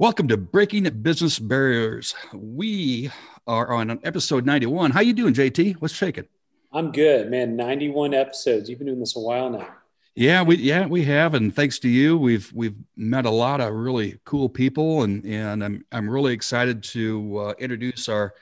Welcome 0.00 0.28
to 0.28 0.36
Breaking 0.36 0.84
Business 1.02 1.40
Barriers. 1.40 2.14
We 2.32 3.10
are 3.48 3.72
on 3.72 3.98
episode 4.04 4.46
91. 4.46 4.92
How 4.92 5.00
you 5.00 5.12
doing, 5.12 5.34
JT? 5.34 5.74
What's 5.80 5.92
shaking? 5.92 6.28
I'm 6.72 6.92
good, 6.92 7.28
man. 7.32 7.56
91 7.56 8.14
episodes. 8.14 8.70
You've 8.70 8.78
been 8.78 8.86
doing 8.86 9.00
this 9.00 9.16
a 9.16 9.18
while 9.18 9.50
now. 9.50 9.66
Yeah, 10.14 10.42
we 10.42 10.54
yeah 10.58 10.86
we 10.86 11.02
have, 11.02 11.34
and 11.34 11.52
thanks 11.52 11.80
to 11.80 11.88
you, 11.88 12.16
we've 12.16 12.48
we've 12.52 12.76
met 12.96 13.26
a 13.26 13.30
lot 13.30 13.60
of 13.60 13.74
really 13.74 14.20
cool 14.24 14.48
people, 14.48 15.02
and 15.02 15.24
and 15.24 15.64
I'm 15.64 15.84
I'm 15.90 16.08
really 16.08 16.32
excited 16.32 16.84
to 16.84 17.38
uh, 17.38 17.54
introduce 17.58 18.08
our 18.08 18.34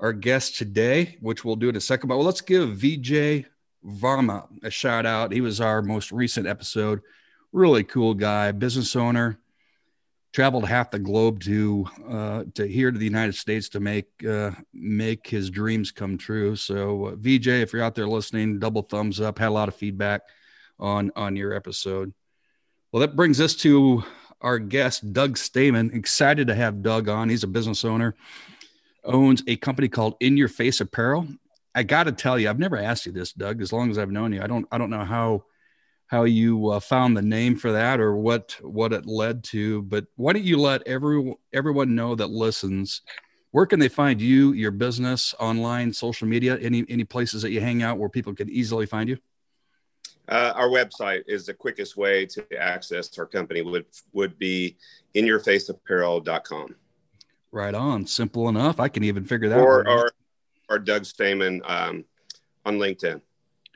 our 0.00 0.14
guest 0.14 0.56
today, 0.56 1.18
which 1.20 1.44
we'll 1.44 1.56
do 1.56 1.68
in 1.68 1.76
a 1.76 1.80
second. 1.80 2.08
But 2.08 2.16
well, 2.16 2.24
let's 2.24 2.40
give 2.40 2.70
VJ 2.70 3.44
Varma 3.84 4.46
a 4.62 4.70
shout 4.70 5.04
out. 5.04 5.30
He 5.30 5.42
was 5.42 5.60
our 5.60 5.82
most 5.82 6.10
recent 6.10 6.46
episode. 6.46 7.02
Really 7.52 7.84
cool 7.84 8.14
guy, 8.14 8.50
business 8.52 8.96
owner 8.96 9.38
traveled 10.32 10.66
half 10.66 10.90
the 10.90 10.98
globe 10.98 11.40
to 11.40 11.86
uh, 12.08 12.44
to 12.54 12.66
here 12.66 12.90
to 12.90 12.98
the 12.98 13.04
United 13.04 13.34
States 13.34 13.68
to 13.70 13.80
make 13.80 14.06
uh, 14.28 14.50
make 14.72 15.26
his 15.26 15.50
dreams 15.50 15.90
come 15.90 16.18
true. 16.18 16.56
So 16.56 17.06
uh, 17.06 17.14
VJ, 17.16 17.48
if 17.48 17.72
you're 17.72 17.82
out 17.82 17.94
there 17.94 18.08
listening, 18.08 18.58
double 18.58 18.82
thumbs 18.82 19.20
up. 19.20 19.38
Had 19.38 19.48
a 19.48 19.50
lot 19.50 19.68
of 19.68 19.74
feedback 19.74 20.22
on 20.78 21.10
on 21.16 21.36
your 21.36 21.52
episode. 21.52 22.12
Well, 22.92 23.00
that 23.00 23.16
brings 23.16 23.40
us 23.40 23.54
to 23.56 24.04
our 24.40 24.58
guest, 24.58 25.12
Doug 25.12 25.36
Stamen. 25.36 25.90
Excited 25.92 26.48
to 26.48 26.54
have 26.54 26.82
Doug 26.82 27.08
on. 27.08 27.28
He's 27.28 27.42
a 27.42 27.48
business 27.48 27.84
owner, 27.84 28.14
owns 29.04 29.42
a 29.46 29.56
company 29.56 29.88
called 29.88 30.16
In 30.20 30.36
Your 30.36 30.48
Face 30.48 30.80
Apparel. 30.80 31.26
I 31.74 31.82
got 31.82 32.04
to 32.04 32.12
tell 32.12 32.38
you, 32.38 32.48
I've 32.48 32.58
never 32.58 32.76
asked 32.76 33.06
you 33.06 33.12
this, 33.12 33.32
Doug. 33.32 33.60
As 33.60 33.72
long 33.72 33.90
as 33.90 33.98
I've 33.98 34.10
known 34.10 34.32
you, 34.32 34.42
I 34.42 34.46
don't 34.46 34.66
I 34.70 34.78
don't 34.78 34.90
know 34.90 35.04
how 35.04 35.44
how 36.08 36.24
you 36.24 36.68
uh, 36.68 36.80
found 36.80 37.16
the 37.16 37.22
name 37.22 37.56
for 37.56 37.72
that 37.72 38.00
or 38.00 38.16
what 38.16 38.56
what 38.62 38.92
it 38.92 39.06
led 39.06 39.42
to 39.42 39.82
but 39.82 40.06
why 40.16 40.32
don't 40.32 40.44
you 40.44 40.58
let 40.58 40.86
every 40.86 41.34
everyone 41.52 41.94
know 41.94 42.14
that 42.14 42.30
listens? 42.30 43.02
Where 43.50 43.66
can 43.66 43.80
they 43.80 43.88
find 43.88 44.20
you 44.20 44.52
your 44.52 44.70
business 44.70 45.34
online 45.40 45.92
social 45.92 46.28
media 46.28 46.58
any 46.58 46.84
any 46.88 47.04
places 47.04 47.42
that 47.42 47.50
you 47.50 47.60
hang 47.60 47.82
out 47.82 47.98
where 47.98 48.08
people 48.08 48.34
can 48.34 48.48
easily 48.50 48.86
find 48.86 49.08
you? 49.08 49.18
Uh, 50.28 50.52
our 50.56 50.68
website 50.68 51.22
is 51.28 51.46
the 51.46 51.54
quickest 51.54 51.96
way 51.96 52.26
to 52.26 52.44
access 52.58 53.16
our 53.18 53.26
company 53.26 53.62
would 53.62 53.86
would 54.12 54.38
be 54.38 54.76
inyourfaceapparel.com 55.14 56.74
right 57.52 57.74
on. 57.74 58.06
Simple 58.06 58.48
enough. 58.48 58.78
I 58.78 58.88
can 58.88 59.02
even 59.04 59.24
figure 59.24 59.48
that 59.48 59.58
or, 59.58 59.80
out. 59.80 59.98
or 59.98 60.10
or 60.68 60.78
doug 60.78 61.04
stamen 61.04 61.62
um, 61.64 62.04
on 62.64 62.78
linkedin. 62.78 63.20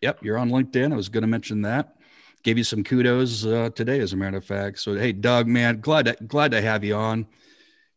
Yep 0.03 0.21
you're 0.23 0.39
on 0.39 0.51
linkedin. 0.51 0.93
I 0.93 0.97
was 0.97 1.09
going 1.09 1.23
to 1.23 1.29
mention 1.29 1.63
that 1.63 1.97
gave 2.43 2.59
you 2.59 2.65
some 2.65 2.83
kudos 2.83 3.45
uh, 3.45 3.71
today, 3.75 4.01
as 4.01 4.13
a 4.13 4.17
matter 4.17 4.39
of 4.39 4.45
fact. 4.45 4.81
So, 4.81 4.95
hey, 4.95 5.13
Doug, 5.13 5.47
man, 5.47 5.81
glad 5.81 6.07
to, 6.07 6.17
glad 6.27 6.53
to 6.53 6.63
have 6.63 6.85
you 6.85 6.95
on. 6.95 7.27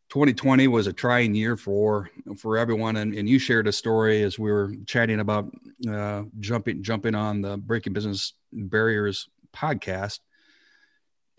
2020 0.09 0.67
was 0.67 0.85
a 0.85 0.93
trying 0.93 1.33
year 1.33 1.57
for 1.57 2.09
for 2.37 2.57
everyone, 2.57 2.97
and, 2.97 3.15
and 3.15 3.27
you 3.27 3.39
shared 3.39 3.67
a 3.67 3.71
story 3.71 4.21
as 4.21 4.37
we 4.37 4.51
were 4.51 4.71
chatting 4.85 5.19
about 5.19 5.49
uh, 5.89 6.23
jumping 6.39 6.83
jumping 6.83 7.15
on 7.15 7.41
the 7.41 7.57
Breaking 7.57 7.93
Business 7.93 8.33
Barriers 8.51 9.27
podcast, 9.55 10.19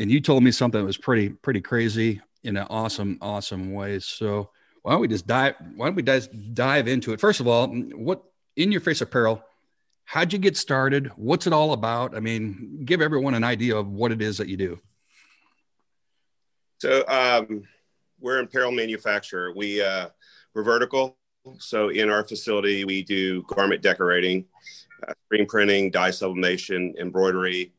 and 0.00 0.10
you 0.10 0.20
told 0.20 0.42
me 0.42 0.50
something 0.50 0.80
that 0.80 0.86
was 0.86 0.96
pretty 0.96 1.28
pretty 1.28 1.60
crazy 1.60 2.20
in 2.42 2.56
an 2.56 2.66
awesome 2.68 3.18
awesome 3.20 3.72
way. 3.72 4.00
So 4.00 4.50
why 4.82 4.92
don't 4.92 5.00
we 5.00 5.08
just 5.08 5.26
dive? 5.26 5.54
Why 5.76 5.86
don't 5.86 5.94
we 5.94 6.02
dive 6.02 6.28
dive 6.52 6.88
into 6.88 7.12
it? 7.12 7.20
First 7.20 7.38
of 7.38 7.46
all, 7.46 7.68
what 7.68 8.24
in 8.56 8.72
your 8.72 8.80
face 8.80 9.00
apparel? 9.00 9.44
How'd 10.04 10.32
you 10.32 10.38
get 10.38 10.56
started? 10.56 11.10
What's 11.16 11.46
it 11.46 11.52
all 11.52 11.72
about? 11.72 12.16
I 12.16 12.20
mean, 12.20 12.82
give 12.84 13.00
everyone 13.00 13.34
an 13.34 13.44
idea 13.44 13.76
of 13.76 13.88
what 13.88 14.12
it 14.12 14.22
is 14.22 14.38
that 14.38 14.48
you 14.48 14.56
do. 14.56 14.78
So 16.78 17.04
um, 17.08 17.62
we're 18.20 18.38
an 18.38 18.46
apparel 18.46 18.70
manufacturer. 18.70 19.52
We 19.54 19.82
uh, 19.82 20.08
we're 20.54 20.62
vertical. 20.62 21.16
So 21.58 21.88
in 21.88 22.10
our 22.10 22.26
facility, 22.26 22.84
we 22.84 23.02
do 23.02 23.42
garment 23.42 23.82
decorating, 23.82 24.46
uh, 25.06 25.12
screen 25.26 25.46
printing, 25.46 25.90
dye 25.90 26.10
sublimation, 26.10 26.94
embroidery, 26.98 27.72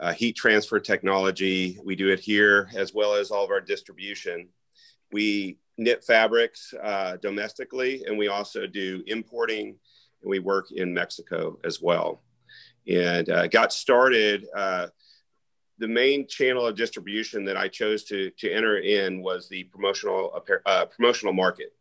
uh, 0.00 0.12
heat 0.12 0.36
transfer 0.36 0.80
technology. 0.80 1.78
We 1.84 1.96
do 1.96 2.08
it 2.10 2.20
here 2.20 2.70
as 2.74 2.94
well 2.94 3.14
as 3.14 3.30
all 3.30 3.44
of 3.44 3.50
our 3.50 3.60
distribution. 3.60 4.48
We 5.12 5.58
knit 5.76 6.04
fabrics 6.04 6.72
uh, 6.82 7.16
domestically, 7.18 8.04
and 8.06 8.16
we 8.16 8.28
also 8.28 8.66
do 8.66 9.02
importing 9.06 9.76
and 10.24 10.30
we 10.30 10.38
work 10.40 10.72
in 10.72 10.92
Mexico 10.92 11.58
as 11.64 11.80
well. 11.80 12.22
And 12.88 13.28
uh, 13.28 13.46
got 13.46 13.72
started. 13.72 14.46
Uh, 14.54 14.88
the 15.78 15.88
main 15.88 16.26
channel 16.26 16.66
of 16.66 16.76
distribution 16.76 17.44
that 17.44 17.56
I 17.56 17.68
chose 17.68 18.04
to 18.04 18.30
to 18.30 18.50
enter 18.50 18.78
in 18.78 19.22
was 19.22 19.48
the 19.48 19.64
promotional 19.64 20.42
uh, 20.66 20.84
promotional 20.86 21.32
market. 21.32 21.72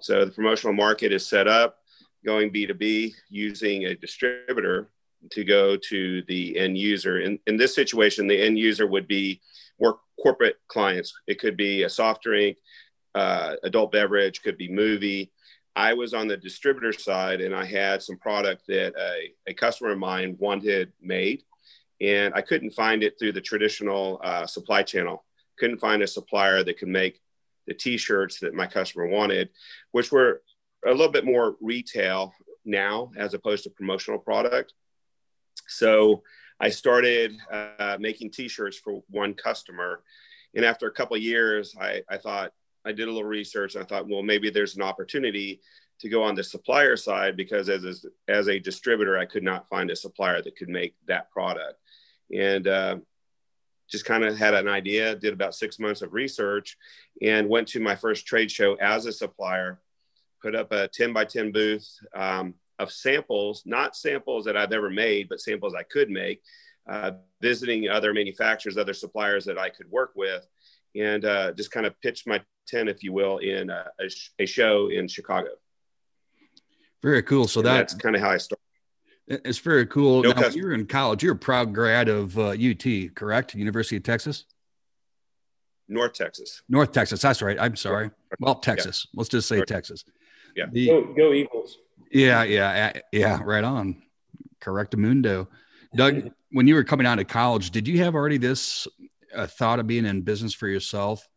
So 0.00 0.24
the 0.24 0.32
promotional 0.32 0.74
market 0.74 1.12
is 1.12 1.26
set 1.26 1.48
up 1.48 1.78
going 2.24 2.52
B2B 2.52 3.12
using 3.30 3.86
a 3.86 3.94
distributor 3.94 4.90
to 5.30 5.44
go 5.44 5.76
to 5.76 6.22
the 6.28 6.58
end 6.58 6.78
user. 6.78 7.20
In, 7.20 7.38
in 7.46 7.56
this 7.56 7.74
situation, 7.74 8.26
the 8.26 8.40
end 8.40 8.58
user 8.58 8.86
would 8.86 9.06
be 9.06 9.40
more 9.80 9.98
corporate 10.22 10.56
clients. 10.68 11.12
It 11.26 11.38
could 11.38 11.56
be 11.56 11.82
a 11.82 11.88
soft 11.88 12.22
drink, 12.22 12.58
uh, 13.14 13.56
adult 13.62 13.92
beverage, 13.92 14.42
could 14.42 14.58
be 14.58 14.70
movie, 14.70 15.32
I 15.76 15.94
was 15.94 16.14
on 16.14 16.28
the 16.28 16.36
distributor 16.36 16.92
side 16.92 17.40
and 17.40 17.54
I 17.54 17.64
had 17.64 18.02
some 18.02 18.18
product 18.18 18.66
that 18.68 18.92
a, 18.98 19.32
a 19.50 19.54
customer 19.54 19.92
of 19.92 19.98
mine 19.98 20.36
wanted 20.38 20.92
made, 21.00 21.44
and 22.00 22.34
I 22.34 22.40
couldn't 22.40 22.72
find 22.72 23.02
it 23.02 23.18
through 23.18 23.32
the 23.32 23.40
traditional 23.40 24.20
uh, 24.22 24.46
supply 24.46 24.82
channel. 24.82 25.24
Couldn't 25.58 25.78
find 25.78 26.02
a 26.02 26.06
supplier 26.06 26.62
that 26.64 26.78
could 26.78 26.88
make 26.88 27.20
the 27.66 27.74
T-shirts 27.74 28.40
that 28.40 28.54
my 28.54 28.66
customer 28.66 29.06
wanted, 29.06 29.50
which 29.92 30.10
were 30.10 30.42
a 30.84 30.90
little 30.90 31.12
bit 31.12 31.24
more 31.24 31.56
retail 31.60 32.32
now 32.64 33.10
as 33.16 33.34
opposed 33.34 33.64
to 33.64 33.70
promotional 33.70 34.18
product. 34.18 34.72
So 35.68 36.22
I 36.58 36.70
started 36.70 37.36
uh, 37.52 37.96
making 38.00 38.32
T-shirts 38.32 38.78
for 38.78 39.02
one 39.08 39.34
customer, 39.34 40.02
and 40.54 40.64
after 40.64 40.86
a 40.88 40.92
couple 40.92 41.16
years, 41.16 41.76
I, 41.80 42.02
I 42.08 42.16
thought 42.16 42.52
I 42.84 42.92
did 42.92 43.08
a 43.08 43.12
little 43.12 43.28
research 43.28 43.74
and 43.74 43.84
I 43.84 43.86
thought, 43.86 44.08
well, 44.08 44.22
maybe 44.22 44.50
there's 44.50 44.76
an 44.76 44.82
opportunity 44.82 45.60
to 46.00 46.08
go 46.08 46.22
on 46.22 46.34
the 46.34 46.44
supplier 46.44 46.96
side 46.96 47.36
because 47.36 47.68
as 47.68 47.84
a, 47.84 48.32
as 48.32 48.48
a 48.48 48.58
distributor, 48.58 49.18
I 49.18 49.26
could 49.26 49.42
not 49.42 49.68
find 49.68 49.90
a 49.90 49.96
supplier 49.96 50.40
that 50.42 50.56
could 50.56 50.68
make 50.68 50.94
that 51.06 51.30
product. 51.30 51.78
And 52.34 52.66
uh, 52.66 52.96
just 53.90 54.04
kind 54.04 54.24
of 54.24 54.38
had 54.38 54.54
an 54.54 54.68
idea, 54.68 55.14
did 55.14 55.34
about 55.34 55.54
six 55.54 55.78
months 55.78 56.00
of 56.00 56.14
research 56.14 56.78
and 57.20 57.48
went 57.48 57.68
to 57.68 57.80
my 57.80 57.96
first 57.96 58.26
trade 58.26 58.50
show 58.50 58.74
as 58.74 59.04
a 59.04 59.12
supplier, 59.12 59.80
put 60.40 60.54
up 60.54 60.72
a 60.72 60.88
10 60.88 61.12
by 61.12 61.24
10 61.24 61.52
booth 61.52 61.86
um, 62.14 62.54
of 62.78 62.90
samples, 62.90 63.62
not 63.66 63.94
samples 63.94 64.46
that 64.46 64.56
I've 64.56 64.72
ever 64.72 64.88
made, 64.88 65.28
but 65.28 65.40
samples 65.40 65.74
I 65.74 65.82
could 65.82 66.08
make, 66.08 66.40
uh, 66.88 67.12
visiting 67.42 67.88
other 67.88 68.14
manufacturers, 68.14 68.78
other 68.78 68.94
suppliers 68.94 69.44
that 69.44 69.58
I 69.58 69.68
could 69.68 69.90
work 69.90 70.12
with 70.14 70.46
and 70.96 71.24
uh, 71.24 71.52
just 71.52 71.70
kind 71.70 71.86
of 71.86 72.00
pitched 72.00 72.26
my 72.26 72.40
tent, 72.66 72.88
if 72.88 73.02
you 73.02 73.12
will, 73.12 73.38
in 73.38 73.70
a, 73.70 73.86
a, 74.00 74.10
a 74.40 74.46
show 74.46 74.88
in 74.88 75.08
Chicago. 75.08 75.48
Very 77.02 77.22
cool. 77.22 77.48
So 77.48 77.62
that, 77.62 77.74
that's 77.74 77.94
kind 77.94 78.14
of 78.14 78.22
how 78.22 78.30
I 78.30 78.36
started. 78.36 78.60
It's 79.26 79.58
very 79.58 79.86
cool. 79.86 80.22
No 80.22 80.32
now, 80.32 80.48
you're 80.48 80.72
in 80.72 80.86
college. 80.86 81.22
You're 81.22 81.34
a 81.34 81.38
proud 81.38 81.72
grad 81.72 82.08
of 82.08 82.36
uh, 82.36 82.48
UT, 82.48 83.14
correct? 83.14 83.54
University 83.54 83.96
of 83.96 84.02
Texas. 84.02 84.44
North 85.88 86.14
Texas. 86.14 86.62
North 86.68 86.92
Texas. 86.92 87.20
That's 87.20 87.40
right. 87.40 87.56
I'm 87.60 87.76
sorry. 87.76 88.10
Well, 88.40 88.56
Texas. 88.56 89.06
Yeah. 89.06 89.18
Let's 89.18 89.28
just 89.28 89.48
say 89.48 89.56
North. 89.56 89.68
Texas. 89.68 90.04
Yeah. 90.56 90.66
The, 90.70 90.86
go, 90.86 91.14
go, 91.14 91.32
Eagles. 91.32 91.78
Yeah, 92.10 92.42
yeah, 92.42 92.92
yeah. 93.12 93.40
Right 93.44 93.62
on. 93.62 94.02
Correct, 94.60 94.96
Mundo. 94.96 95.48
Doug, 95.94 96.30
when 96.52 96.66
you 96.66 96.74
were 96.74 96.84
coming 96.84 97.06
out 97.06 97.18
of 97.20 97.28
college, 97.28 97.70
did 97.70 97.86
you 97.86 97.98
have 97.98 98.14
already 98.14 98.36
this 98.36 98.88
a 99.34 99.46
thought 99.46 99.78
of 99.78 99.86
being 99.86 100.06
in 100.06 100.22
business 100.22 100.54
for 100.54 100.68
yourself? 100.68 101.28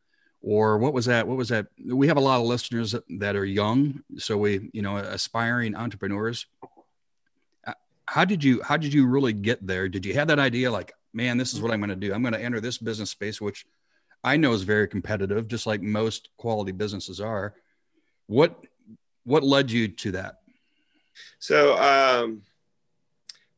Or 0.42 0.78
what 0.78 0.94
was 0.94 1.06
that 1.06 1.28
what 1.28 1.38
was 1.38 1.50
that 1.50 1.68
we 1.86 2.08
have 2.08 2.18
a 2.18 2.22
lot 2.22 2.42
of 2.42 2.46
listeners 2.46 2.94
that 3.18 3.36
are 3.38 3.46
young 3.46 4.04
so 4.18 4.38
we 4.38 4.70
you 4.74 4.82
know 4.82 4.98
aspiring 4.98 5.74
entrepreneurs. 5.74 6.48
Uh, 7.66 7.74
how 8.06 8.26
did 8.26 8.44
you 8.44 8.62
how 8.62 8.76
did 8.76 8.94
you 8.94 9.08
really 9.08 9.32
get 9.32 9.66
there? 9.66 9.88
Did 9.88 10.06
you 10.06 10.14
have 10.16 10.28
that 10.28 10.40
idea 10.40 10.70
like 10.70 10.92
man 11.14 11.38
this 11.38 11.54
is 11.54 11.62
what 11.62 11.72
i'm 11.72 11.80
going 11.80 11.90
to 11.90 11.96
do. 11.96 12.14
I'm 12.14 12.22
going 12.22 12.34
to 12.34 12.42
enter 12.42 12.60
this 12.60 12.78
business 12.78 13.10
space 13.10 13.40
which 13.40 13.66
i 14.22 14.36
know 14.36 14.52
is 14.52 14.64
very 14.64 14.88
competitive 14.88 15.48
just 15.48 15.66
like 15.66 15.82
most 15.82 16.28
quality 16.36 16.74
businesses 16.74 17.22
are. 17.22 17.54
What 18.28 18.66
what 19.24 19.44
led 19.44 19.72
you 19.72 19.88
to 19.88 20.12
that? 20.12 20.40
So 21.40 21.78
um 21.78 22.42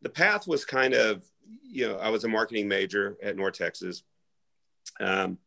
the 0.06 0.10
path 0.10 0.48
was 0.48 0.66
kind 0.66 0.94
of 0.94 1.26
you 1.64 1.88
know 1.88 1.98
i 1.98 2.10
was 2.10 2.24
a 2.24 2.28
marketing 2.28 2.68
major 2.68 3.18
at 3.24 3.36
north 3.36 3.56
texas 3.56 4.04
um, 5.00 5.38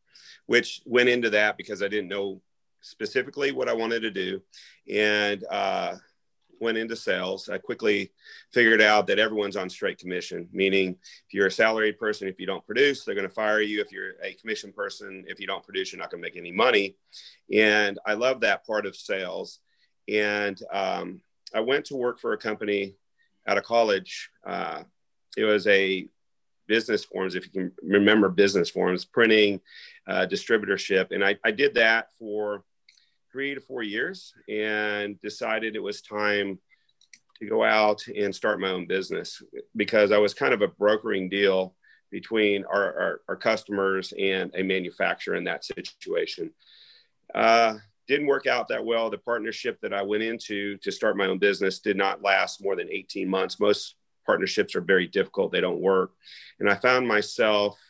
which 0.47 0.81
went 0.85 1.09
into 1.09 1.31
that 1.31 1.57
because 1.57 1.83
I 1.83 1.89
didn't 1.89 2.09
know 2.09 2.41
specifically 2.81 3.53
what 3.53 3.69
I 3.69 3.75
wanted 3.75 4.01
to 4.01 4.11
do. 4.11 4.43
And 4.91 5.45
uh, 5.51 5.97
went 6.61 6.79
into 6.79 6.97
sales, 6.97 7.49
I 7.49 7.59
quickly 7.59 8.11
figured 8.53 8.83
out 8.83 9.07
that 9.07 9.19
everyone's 9.19 9.57
on 9.57 9.71
straight 9.71 9.99
commission, 9.99 10.49
meaning 10.53 10.97
if 11.27 11.35
you're 11.35 11.47
a 11.47 11.53
salaried 11.53 11.99
person, 11.99 12.29
if 12.29 12.41
you 12.41 12.47
don't 12.47 12.67
produce, 12.67 13.05
they're 13.05 13.15
going 13.15 13.29
to 13.29 13.35
fire 13.35 13.61
you. 13.61 13.81
If 13.81 13.93
you're 13.93 14.15
a 14.23 14.35
commission 14.35 14.73
person, 14.73 15.25
if 15.29 15.41
you 15.41 15.47
don't 15.47 15.65
produce, 15.65 15.93
you're 15.93 16.01
not 16.01 16.11
going 16.11 16.23
to 16.23 16.27
make 16.27 16.37
any 16.37 16.53
money. 16.53 16.97
And 17.53 17.99
I 18.07 18.15
love 18.15 18.41
that 18.41 18.67
part 18.67 18.87
of 18.87 18.97
sales. 18.97 19.61
And 20.09 20.59
um, 20.73 21.21
I 21.55 21.61
went 21.61 21.87
to 21.87 21.97
work 21.97 22.19
for 22.19 22.33
a 22.33 22.39
company 22.39 22.95
out 23.47 23.59
of 23.59 23.65
college. 23.65 24.31
Uh, 24.47 24.83
it 25.37 25.45
was 25.45 25.67
a 25.67 26.09
business 26.69 27.05
forms, 27.05 27.35
if 27.35 27.45
you 27.45 27.51
can 27.51 27.73
remember 27.83 28.29
business 28.29 28.71
forms, 28.71 29.05
printing, 29.05 29.61
uh, 30.07 30.27
distributorship. 30.27 31.11
And 31.11 31.25
I, 31.25 31.37
I 31.45 31.51
did 31.51 31.75
that 31.75 32.09
for 32.19 32.63
three 33.33 33.55
to 33.55 33.61
four 33.61 33.83
years 33.83 34.33
and 34.49 35.21
decided 35.21 35.75
it 35.75 35.83
was 35.83 36.03
time 36.03 36.59
to 37.41 37.47
go 37.47 37.65
out 37.65 38.07
and 38.09 38.35
start 38.35 38.61
my 38.61 38.71
own 38.71 38.87
business 38.87 39.43
because 39.77 40.13
I 40.13 40.19
was 40.19 40.35
kind 40.35 40.55
of 40.55 40.63
a 40.63 40.69
brokering 40.69 41.29
deal 41.29 41.75
between 42.11 42.65
our, 42.65 43.01
our, 43.01 43.21
our 43.29 43.37
customers 43.37 44.13
and 44.19 44.51
a 44.55 44.63
manufacturer 44.63 45.37
in 45.37 45.45
that 45.45 45.65
situation. 45.65 46.53
Uh, 47.35 47.75
didn't 48.09 48.27
work 48.27 48.47
out 48.47 48.69
that 48.69 48.85
well. 48.85 49.11
The 49.11 49.19
partnership 49.19 49.79
that 49.83 49.93
I 49.93 50.03
went 50.03 50.23
into 50.23 50.79
to 50.79 50.91
start 50.91 51.17
my 51.17 51.27
own 51.27 51.39
business 51.39 51.79
did 51.79 51.97
not 51.97 52.23
last 52.23 52.63
more 52.63 52.75
than 52.75 52.91
18 52.91 53.29
months. 53.29 53.61
Most 53.61 53.95
partnerships 54.29 54.77
are 54.77 54.83
very 54.83 55.07
difficult, 55.07 55.51
they 55.51 55.63
don't 55.63 55.81
work. 55.81 56.13
And 56.61 56.69
I 56.69 56.75
found 56.75 57.09
myself 57.09 57.81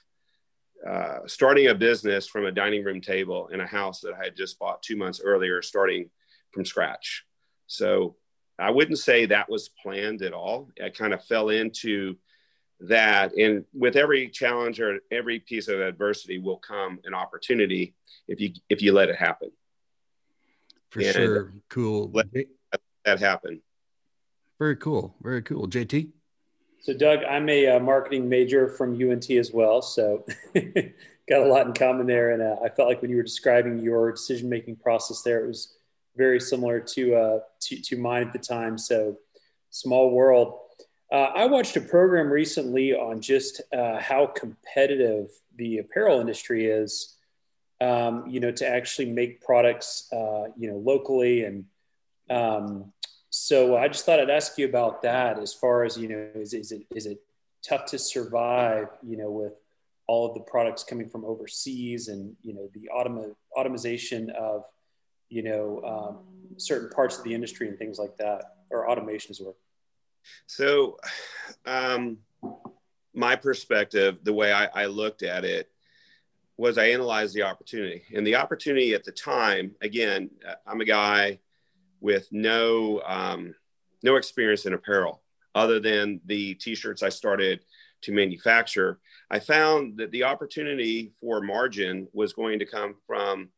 uh, 0.88 1.18
starting 1.26 1.66
a 1.66 1.74
business 1.74 2.28
from 2.28 2.46
a 2.46 2.52
dining 2.52 2.84
room 2.84 3.00
table 3.00 3.48
in 3.48 3.60
a 3.60 3.66
house 3.66 4.00
that 4.02 4.14
I 4.14 4.22
had 4.22 4.36
just 4.36 4.56
bought 4.60 4.80
two 4.80 4.96
months 4.96 5.20
earlier, 5.20 5.60
starting 5.62 6.10
from 6.52 6.64
scratch. 6.64 7.24
So 7.66 8.14
I 8.56 8.70
wouldn't 8.70 9.00
say 9.00 9.26
that 9.26 9.50
was 9.50 9.70
planned 9.82 10.22
at 10.22 10.32
all. 10.32 10.68
I 10.82 10.90
kind 10.90 11.12
of 11.12 11.24
fell 11.24 11.48
into 11.48 12.14
that. 12.82 13.36
And 13.36 13.64
with 13.74 13.96
every 13.96 14.28
challenge 14.28 14.80
or 14.80 15.00
every 15.10 15.40
piece 15.40 15.66
of 15.66 15.80
adversity 15.80 16.38
will 16.38 16.58
come 16.58 17.00
an 17.04 17.14
opportunity 17.14 17.96
if 18.28 18.40
you 18.40 18.52
if 18.68 18.80
you 18.80 18.92
let 18.92 19.08
it 19.08 19.16
happen. 19.16 19.50
For 20.90 21.00
and 21.00 21.12
sure. 21.12 21.52
Cool. 21.68 22.12
Let 22.14 22.28
that 23.04 23.18
happen. 23.18 23.60
Very 24.60 24.76
cool. 24.76 25.16
Very 25.20 25.42
cool. 25.42 25.68
JT? 25.68 26.10
So, 26.80 26.94
Doug, 26.94 27.20
I'm 27.24 27.48
a 27.48 27.66
uh, 27.66 27.80
marketing 27.80 28.28
major 28.28 28.68
from 28.68 28.94
UNT 28.94 29.30
as 29.30 29.52
well. 29.52 29.82
So, 29.82 30.24
got 30.54 31.42
a 31.42 31.46
lot 31.46 31.66
in 31.66 31.72
common 31.72 32.06
there. 32.06 32.30
And 32.30 32.42
uh, 32.42 32.56
I 32.64 32.68
felt 32.68 32.88
like 32.88 33.02
when 33.02 33.10
you 33.10 33.16
were 33.16 33.22
describing 33.22 33.80
your 33.80 34.12
decision 34.12 34.48
making 34.48 34.76
process 34.76 35.22
there, 35.22 35.44
it 35.44 35.48
was 35.48 35.76
very 36.16 36.40
similar 36.40 36.80
to, 36.80 37.14
uh, 37.14 37.38
to, 37.60 37.80
to 37.82 37.96
mine 37.96 38.28
at 38.28 38.32
the 38.32 38.38
time. 38.38 38.78
So, 38.78 39.16
small 39.70 40.10
world. 40.10 40.60
Uh, 41.10 41.30
I 41.34 41.46
watched 41.46 41.76
a 41.76 41.80
program 41.80 42.30
recently 42.30 42.94
on 42.94 43.20
just 43.20 43.60
uh, 43.72 43.98
how 43.98 44.26
competitive 44.26 45.30
the 45.56 45.78
apparel 45.78 46.20
industry 46.20 46.66
is. 46.66 47.14
Um, 47.80 48.26
you 48.26 48.40
know, 48.40 48.50
to 48.50 48.68
actually 48.68 49.12
make 49.12 49.40
products, 49.40 50.12
uh, 50.12 50.48
you 50.56 50.68
know, 50.68 50.78
locally 50.78 51.44
and 51.44 51.64
um, 52.28 52.92
so 53.48 53.78
I 53.78 53.88
just 53.88 54.04
thought 54.04 54.20
I'd 54.20 54.28
ask 54.28 54.58
you 54.58 54.68
about 54.68 55.00
that. 55.00 55.38
As 55.38 55.54
far 55.54 55.82
as 55.82 55.96
you 55.96 56.06
know, 56.06 56.28
is, 56.34 56.52
is 56.52 56.70
it 56.70 56.82
is 56.94 57.06
it 57.06 57.18
tough 57.66 57.86
to 57.86 57.98
survive? 57.98 58.88
You 59.02 59.16
know, 59.16 59.30
with 59.30 59.54
all 60.06 60.28
of 60.28 60.34
the 60.34 60.40
products 60.40 60.84
coming 60.84 61.08
from 61.08 61.24
overseas, 61.24 62.08
and 62.08 62.36
you 62.42 62.52
know 62.52 62.68
the 62.74 62.90
automa- 62.94 63.34
automation 63.56 64.28
of 64.38 64.64
you 65.30 65.42
know 65.42 65.80
um, 65.82 66.58
certain 66.58 66.90
parts 66.90 67.16
of 67.16 67.24
the 67.24 67.32
industry 67.32 67.68
and 67.68 67.78
things 67.78 67.98
like 67.98 68.18
that, 68.18 68.56
or 68.68 68.86
automations 68.86 69.42
work. 69.42 69.56
So, 70.46 70.98
um, 71.64 72.18
my 73.14 73.34
perspective, 73.34 74.18
the 74.24 74.34
way 74.34 74.52
I, 74.52 74.66
I 74.74 74.84
looked 74.84 75.22
at 75.22 75.46
it, 75.46 75.70
was 76.58 76.76
I 76.76 76.88
analyzed 76.88 77.34
the 77.34 77.44
opportunity, 77.44 78.02
and 78.14 78.26
the 78.26 78.36
opportunity 78.36 78.92
at 78.92 79.04
the 79.04 79.12
time. 79.12 79.74
Again, 79.80 80.28
I'm 80.66 80.82
a 80.82 80.84
guy 80.84 81.38
with 82.00 82.28
no 82.30 83.02
um, 83.06 83.54
no 84.02 84.16
experience 84.16 84.66
in 84.66 84.74
apparel 84.74 85.22
other 85.54 85.80
than 85.80 86.20
the 86.26 86.54
t-shirts 86.54 87.02
I 87.02 87.08
started 87.08 87.60
to 88.02 88.12
manufacture. 88.12 89.00
I 89.30 89.40
found 89.40 89.98
that 89.98 90.10
the 90.12 90.24
opportunity 90.24 91.12
for 91.20 91.40
margin 91.40 92.08
was 92.12 92.32
going 92.32 92.60
to 92.60 92.66
come 92.66 92.94
from 93.06 93.48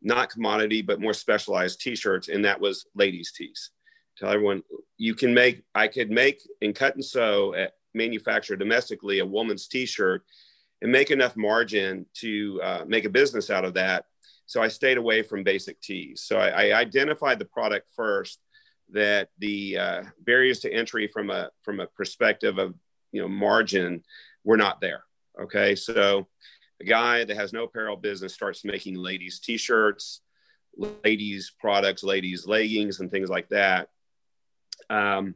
not 0.00 0.30
commodity 0.30 0.82
but 0.82 1.00
more 1.00 1.14
specialized 1.14 1.80
t-shirts 1.80 2.28
and 2.28 2.44
that 2.44 2.60
was 2.60 2.86
ladies 2.94 3.32
tees. 3.32 3.70
Tell 4.18 4.30
everyone 4.30 4.62
you 4.98 5.14
can 5.14 5.34
make 5.34 5.62
I 5.74 5.88
could 5.88 6.10
make 6.10 6.42
and 6.60 6.74
cut 6.74 6.94
and 6.94 7.04
sew 7.04 7.54
at 7.54 7.74
manufacture 7.94 8.56
domestically 8.56 9.18
a 9.18 9.26
woman's 9.26 9.66
t-shirt 9.66 10.24
and 10.80 10.90
make 10.90 11.10
enough 11.10 11.36
margin 11.36 12.06
to 12.14 12.60
uh, 12.62 12.84
make 12.86 13.04
a 13.04 13.10
business 13.10 13.50
out 13.50 13.64
of 13.64 13.74
that 13.74 14.06
so 14.52 14.60
I 14.60 14.68
stayed 14.68 14.98
away 14.98 15.22
from 15.22 15.44
basic 15.44 15.80
tees. 15.80 16.24
So 16.26 16.36
I, 16.36 16.68
I 16.68 16.78
identified 16.78 17.38
the 17.38 17.46
product 17.46 17.88
first 17.96 18.38
that 18.90 19.30
the 19.38 19.78
uh, 19.78 20.02
barriers 20.20 20.60
to 20.60 20.70
entry 20.70 21.06
from 21.06 21.30
a 21.30 21.48
from 21.62 21.80
a 21.80 21.86
perspective 21.86 22.58
of 22.58 22.74
you 23.12 23.22
know 23.22 23.28
margin 23.28 24.04
were 24.44 24.58
not 24.58 24.78
there. 24.82 25.04
Okay, 25.40 25.74
so 25.74 26.28
a 26.82 26.84
guy 26.84 27.24
that 27.24 27.34
has 27.34 27.54
no 27.54 27.64
apparel 27.64 27.96
business 27.96 28.34
starts 28.34 28.62
making 28.62 28.96
ladies 28.96 29.40
t-shirts, 29.40 30.20
ladies 30.76 31.50
products, 31.58 32.04
ladies 32.04 32.46
leggings, 32.46 33.00
and 33.00 33.10
things 33.10 33.30
like 33.30 33.48
that. 33.48 33.88
Um, 34.90 35.34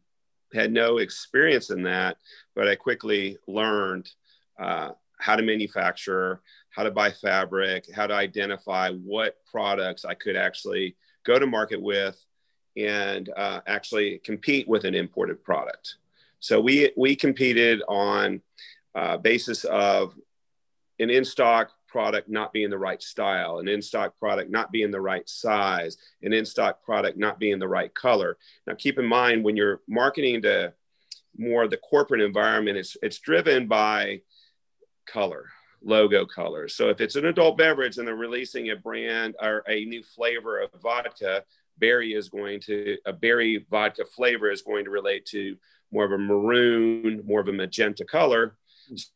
had 0.53 0.71
no 0.75 0.99
experience 0.99 1.71
in 1.71 1.85
that, 1.85 2.19
but 2.55 2.69
I 2.69 2.75
quickly 2.75 3.39
learned 3.49 4.11
uh, 4.61 4.91
how 5.19 5.37
to 5.37 5.43
manufacture, 5.43 6.43
how 6.76 6.82
to 6.82 6.90
buy 6.90 7.11
fabric, 7.11 7.90
how 7.94 8.06
to 8.06 8.12
identify 8.12 8.90
what 8.90 9.38
products 9.50 10.05
I 10.05 10.12
could 10.12 10.37
actually 10.37 10.94
go 11.25 11.38
to 11.38 11.46
market 11.46 11.81
with 11.81 12.23
and 12.76 13.31
uh, 13.34 13.61
actually 13.67 14.19
compete 14.19 14.69
with 14.69 14.84
an 14.84 14.94
imported 14.94 15.43
product. 15.43 15.94
So 16.38 16.61
we, 16.61 16.93
we 16.94 17.17
competed 17.17 17.82
on 17.88 18.43
uh, 18.94 19.17
basis 19.17 19.64
of 19.64 20.14
an 20.99 21.08
in-stock 21.08 21.70
product 21.88 22.28
not 22.28 22.52
being 22.52 22.69
the 22.69 22.76
right 22.76 23.02
style, 23.02 23.58
an 23.58 23.69
in-stock 23.69 24.19
product 24.19 24.50
not 24.50 24.70
being 24.70 24.90
the 24.90 25.00
right 25.00 25.26
size, 25.26 25.96
an 26.22 26.34
in-stock 26.34 26.84
product 26.84 27.17
not 27.17 27.38
being 27.38 27.58
the 27.58 27.67
right 27.67 27.94
color. 27.94 28.37
Now, 28.67 28.75
keep 28.75 28.99
in 28.99 29.06
mind 29.06 29.44
when 29.44 29.56
you're 29.56 29.81
marketing 29.88 30.43
to 30.43 30.75
more 31.38 31.62
of 31.62 31.70
the 31.70 31.79
corporate 31.79 32.20
environment, 32.20 32.76
it's, 32.76 32.99
it's 33.02 33.19
driven 33.19 33.67
by 33.67 34.20
color, 35.06 35.46
logo 35.82 36.26
colors. 36.26 36.75
So 36.75 36.88
if 36.88 37.00
it's 37.00 37.17
an 37.17 37.26
adult 37.26 37.58
beverage 37.58 37.99
and 37.99 38.06
they're 38.06 38.17
releasing 38.17 38.70
a 38.70 38.76
brand 38.76 39.34
or 39.41 39.62
a 39.69 39.84
new 39.84 40.03
flavor 40.03 40.60
of 40.60 40.70
vodka, 40.81 41.44
berry 41.79 42.15
is 42.15 42.29
going 42.29 42.60
to 42.60 42.96
a 43.06 43.12
berry 43.12 43.67
vodka 43.70 44.05
flavor 44.05 44.51
is 44.51 44.62
going 44.62 44.84
to 44.84 44.91
relate 44.91 45.27
to 45.27 45.56
more 45.93 46.05
of 46.05 46.12
a 46.12 46.19
maroon, 46.19 47.22
more 47.27 47.41
of 47.41 47.48
a 47.48 47.53
magenta 47.53 48.05
color. 48.05 48.56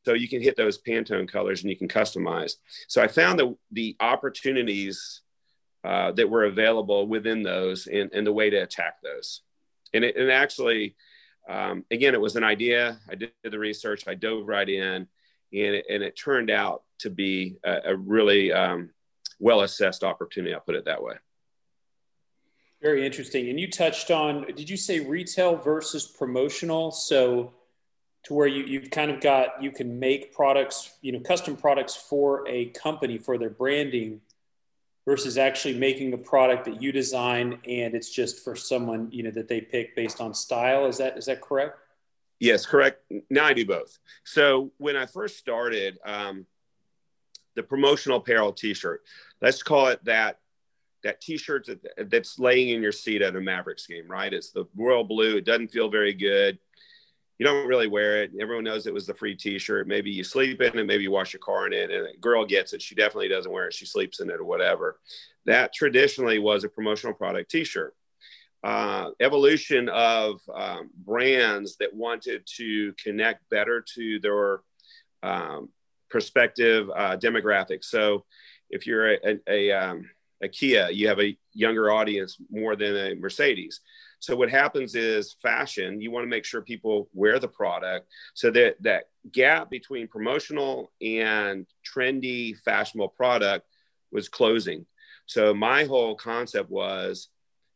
So 0.05 0.15
you 0.15 0.29
can 0.29 0.43
hit 0.43 0.57
those 0.57 0.81
Pantone 0.81 1.29
colors 1.29 1.63
and 1.63 1.71
you 1.71 1.77
can 1.77 1.89
customize. 1.89 2.53
So 2.89 3.03
I 3.03 3.07
found 3.07 3.39
that 3.39 3.55
the 3.71 3.97
opportunities 4.01 5.23
uh, 5.85 6.13
that 6.13 6.29
were 6.29 6.45
available 6.45 7.07
within 7.07 7.43
those 7.43 7.87
and, 7.87 8.11
and 8.13 8.27
the 8.27 8.33
way 8.33 8.51
to 8.51 8.57
attack 8.57 9.01
those. 9.03 9.43
And 9.95 10.05
it 10.05 10.17
and 10.17 10.31
actually, 10.31 10.97
um, 11.49 11.85
again, 11.91 12.15
it 12.15 12.21
was 12.21 12.37
an 12.37 12.45
idea. 12.45 12.99
I 13.09 13.15
did 13.15 13.33
the 13.43 13.59
research. 13.59 14.05
I 14.07 14.15
dove 14.15 14.47
right 14.47 14.69
in 14.69 15.09
and 15.53 15.75
it, 15.77 15.87
and 15.89 16.03
it 16.03 16.17
turned 16.17 16.51
out 16.51 16.83
to 17.01 17.11
be 17.11 17.57
a, 17.65 17.79
a 17.87 17.97
really 17.97 18.53
um, 18.53 18.91
well 19.39 19.63
assessed 19.63 20.05
opportunity. 20.05 20.55
I'll 20.55 20.61
put 20.61 20.75
it 20.75 20.85
that 20.85 21.03
way. 21.03 21.15
Very 22.81 23.05
interesting. 23.05 23.51
And 23.51 23.61
you 23.61 23.71
touched 23.71 24.11
on, 24.11 24.47
did 24.57 24.71
you 24.71 24.77
say 24.77 25.01
retail 25.01 25.57
versus 25.57 26.07
promotional? 26.07 26.91
So, 26.91 27.55
to 28.25 28.35
where 28.35 28.47
you, 28.47 28.65
you've 28.65 28.91
kind 28.91 29.11
of 29.11 29.21
got, 29.21 29.63
you 29.63 29.71
can 29.71 29.99
make 29.99 30.35
products, 30.35 30.99
you 31.01 31.11
know, 31.11 31.21
custom 31.21 31.57
products 31.57 31.97
for 31.97 32.47
a 32.47 32.67
company 32.67 33.17
for 33.17 33.39
their 33.39 33.49
branding 33.49 34.21
versus 35.07 35.39
actually 35.39 35.79
making 35.79 36.13
a 36.13 36.19
product 36.19 36.67
that 36.67 36.83
you 36.83 36.93
design 36.93 37.59
and 37.67 37.95
it's 37.95 38.11
just 38.11 38.45
for 38.45 38.55
someone, 38.55 39.09
you 39.11 39.23
know, 39.23 39.31
that 39.31 39.49
they 39.49 39.63
pick 39.63 39.97
based 39.97 40.21
on 40.21 40.35
style. 40.35 40.85
Is 40.85 40.99
that, 40.99 41.17
is 41.17 41.25
that 41.27 41.41
correct? 41.41 41.79
Yes, 42.41 42.67
correct. 42.67 43.03
Now 43.31 43.45
I 43.45 43.53
do 43.53 43.65
both. 43.65 43.97
So 44.25 44.73
when 44.79 44.97
I 44.97 45.07
first 45.07 45.39
started, 45.39 45.99
um, 46.05 46.47
the 47.55 47.63
promotional 47.63 48.19
apparel 48.19 48.53
T-shirt, 48.53 49.03
let's 49.41 49.63
call 49.63 49.87
it 49.89 50.05
that. 50.07 50.39
That 51.03 51.23
T-shirt 51.23 51.67
that, 51.67 52.11
that's 52.11 52.39
laying 52.39 52.69
in 52.69 52.83
your 52.83 52.93
seat 52.93 53.23
at 53.23 53.35
a 53.35 53.41
Mavericks 53.41 53.87
game, 53.87 54.07
right? 54.07 54.31
It's 54.35 54.51
the 54.51 54.67
royal 54.77 55.03
blue. 55.03 55.39
It 55.39 55.47
doesn't 55.47 55.71
feel 55.71 55.89
very 55.89 56.13
good. 56.13 56.59
You 57.39 57.47
don't 57.47 57.67
really 57.67 57.87
wear 57.87 58.23
it. 58.23 58.33
Everyone 58.39 58.65
knows 58.65 58.87
it 58.87 58.93
was 58.93 59.07
the 59.07 59.15
free 59.15 59.35
T-shirt. 59.35 59.89
Maybe 59.89 60.11
you 60.11 60.23
sleep 60.23 60.61
in 60.61 60.79
it. 60.79 60.85
Maybe 60.85 61.05
you 61.05 61.11
wash 61.11 61.33
your 61.33 61.41
car 61.41 61.67
in 61.67 61.73
it. 61.73 61.91
And 61.91 62.07
a 62.07 62.19
girl 62.19 62.45
gets 62.45 62.75
it. 62.75 62.83
She 62.83 62.95
definitely 62.95 63.29
doesn't 63.29 63.51
wear 63.51 63.69
it. 63.69 63.73
She 63.73 63.87
sleeps 63.87 64.21
in 64.21 64.29
it 64.29 64.41
or 64.41 64.45
whatever. 64.45 65.01
That 65.47 65.73
traditionally 65.73 66.39
was 66.39 66.65
a 66.65 66.69
promotional 66.69 67.15
product 67.15 67.51
T-shirt. 67.51 67.95
Uh, 68.63 69.11
evolution 69.21 69.89
of 69.89 70.41
um, 70.55 70.91
brands 70.97 71.77
that 71.77 71.95
wanted 71.95 72.43
to 72.57 72.93
connect 73.03 73.49
better 73.49 73.85
to 73.95 74.21
their 74.21 74.61
um, 75.23 75.71
prospective 76.11 76.91
uh, 76.91 77.17
demographics. 77.17 77.85
So, 77.85 78.25
if 78.69 78.87
you're 78.87 79.15
a, 79.15 79.19
a, 79.25 79.39
a, 79.49 79.73
um, 79.73 80.11
a, 80.43 80.49
Kia, 80.49 80.91
you 80.91 81.09
have 81.09 81.21
a 81.21 81.37
younger 81.53 81.91
audience 81.91 82.37
more 82.51 82.77
than 82.77 82.97
a 82.97 83.15
Mercedes. 83.15 83.81
So, 84.19 84.37
what 84.37 84.51
happens 84.51 84.95
is 84.95 85.37
fashion, 85.41 86.01
you 86.01 86.11
want 86.11 86.25
to 86.25 86.31
make 86.31 86.45
sure 86.45 86.61
people 86.61 87.09
wear 87.15 87.39
the 87.39 87.49
product 87.49 88.09
so 88.35 88.51
that 88.51 88.77
that 88.83 89.05
gap 89.33 89.71
between 89.71 90.07
promotional 90.07 90.93
and 91.01 91.67
trendy, 91.85 92.57
fashionable 92.59 93.09
product 93.09 93.67
was 94.13 94.29
closing. 94.29 94.85
So, 95.25 95.55
my 95.55 95.85
whole 95.85 96.15
concept 96.15 96.71
was 96.71 97.29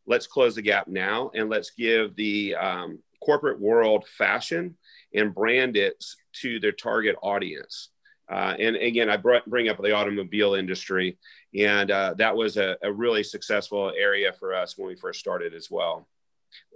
let's 0.07 0.27
close 0.27 0.55
the 0.55 0.63
gap 0.63 0.89
now 0.89 1.31
and 1.35 1.49
let's 1.49 1.71
give 1.71 2.15
the 2.17 2.55
um, 2.55 2.99
corporate 3.21 3.61
world 3.61 4.07
fashion 4.07 4.77
and 5.15 5.35
brand 5.35 5.77
it 5.77 6.03
to 6.33 6.61
their 6.61 6.73
target 6.73 7.17
audience. 7.23 7.91
Uh, 8.31 8.55
and 8.59 8.77
again, 8.77 9.11
I 9.11 9.17
brought, 9.17 9.49
bring 9.49 9.69
up 9.69 9.81
the 9.83 9.93
automobile 9.93 10.55
industry, 10.55 11.19
and 11.59 11.91
uh, 11.91 12.15
that 12.19 12.35
was 12.35 12.57
a, 12.57 12.77
a, 12.83 12.91
really 12.91 13.23
successful 13.23 13.93
area 13.99 14.33
for 14.33 14.55
us 14.55 14.79
when 14.79 14.89
we 14.89 14.97
first 14.97 15.21
started 15.21 15.53
as 15.55 15.71
well. 15.71 16.09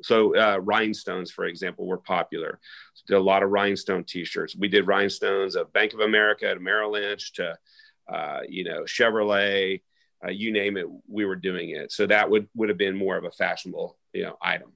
So 0.03 0.37
uh, 0.37 0.59
rhinestones, 0.59 1.31
for 1.31 1.47
example, 1.47 1.87
were 1.87 1.99
popular. 1.99 2.61
Did 3.07 3.17
a 3.17 3.21
lot 3.21 3.43
of 3.43 3.51
rhinestone 3.51 4.05
T-shirts. 4.05 4.57
We 4.57 4.69
did 4.69 4.87
rhinestones 4.87 5.57
of 5.57 5.73
Bank 5.73 5.95
of 5.95 6.01
America 6.01 6.53
to 6.53 6.61
Merrill 6.61 6.93
Lynch 6.93 7.33
to, 7.35 7.57
uh, 8.13 8.41
you 8.47 8.65
know, 8.65 8.83
Chevrolet, 8.83 9.81
uh, 10.25 10.31
you 10.31 10.53
name 10.53 10.77
it. 10.77 10.87
We 11.07 11.25
were 11.25 11.37
doing 11.37 11.71
it. 11.71 11.93
So 11.93 12.07
that 12.07 12.29
would 12.31 12.49
would 12.55 12.69
have 12.69 12.79
been 12.79 12.97
more 12.97 13.17
of 13.17 13.25
a 13.25 13.31
fashionable, 13.31 13.97
you 14.13 14.25
know, 14.25 14.37
item. 14.43 14.73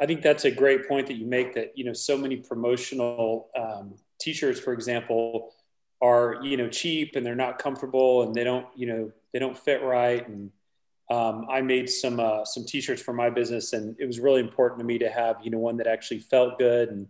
I 0.00 0.06
think 0.06 0.22
that's 0.22 0.44
a 0.44 0.50
great 0.50 0.88
point 0.88 1.06
that 1.08 1.16
you 1.16 1.26
make. 1.26 1.54
That 1.54 1.72
you 1.76 1.84
know, 1.84 1.92
so 1.92 2.16
many 2.16 2.36
promotional 2.36 3.50
um, 3.56 3.94
T-shirts, 4.20 4.58
for 4.58 4.72
example, 4.72 5.54
are 6.00 6.38
you 6.42 6.56
know 6.56 6.68
cheap 6.68 7.16
and 7.16 7.24
they're 7.24 7.34
not 7.34 7.58
comfortable 7.58 8.22
and 8.22 8.34
they 8.34 8.44
don't 8.44 8.66
you 8.76 8.86
know 8.86 9.12
they 9.32 9.38
don't 9.38 9.56
fit 9.56 9.82
right. 9.82 10.26
And 10.28 10.50
um, 11.10 11.46
I 11.48 11.60
made 11.62 11.88
some 11.88 12.20
uh, 12.20 12.44
some 12.44 12.64
T-shirts 12.64 13.02
for 13.02 13.12
my 13.12 13.30
business, 13.30 13.72
and 13.72 13.96
it 13.98 14.06
was 14.06 14.20
really 14.20 14.40
important 14.40 14.80
to 14.80 14.84
me 14.84 14.98
to 14.98 15.08
have 15.08 15.36
you 15.42 15.50
know 15.50 15.58
one 15.58 15.76
that 15.78 15.86
actually 15.86 16.20
felt 16.20 16.58
good 16.58 16.90
and 16.90 17.06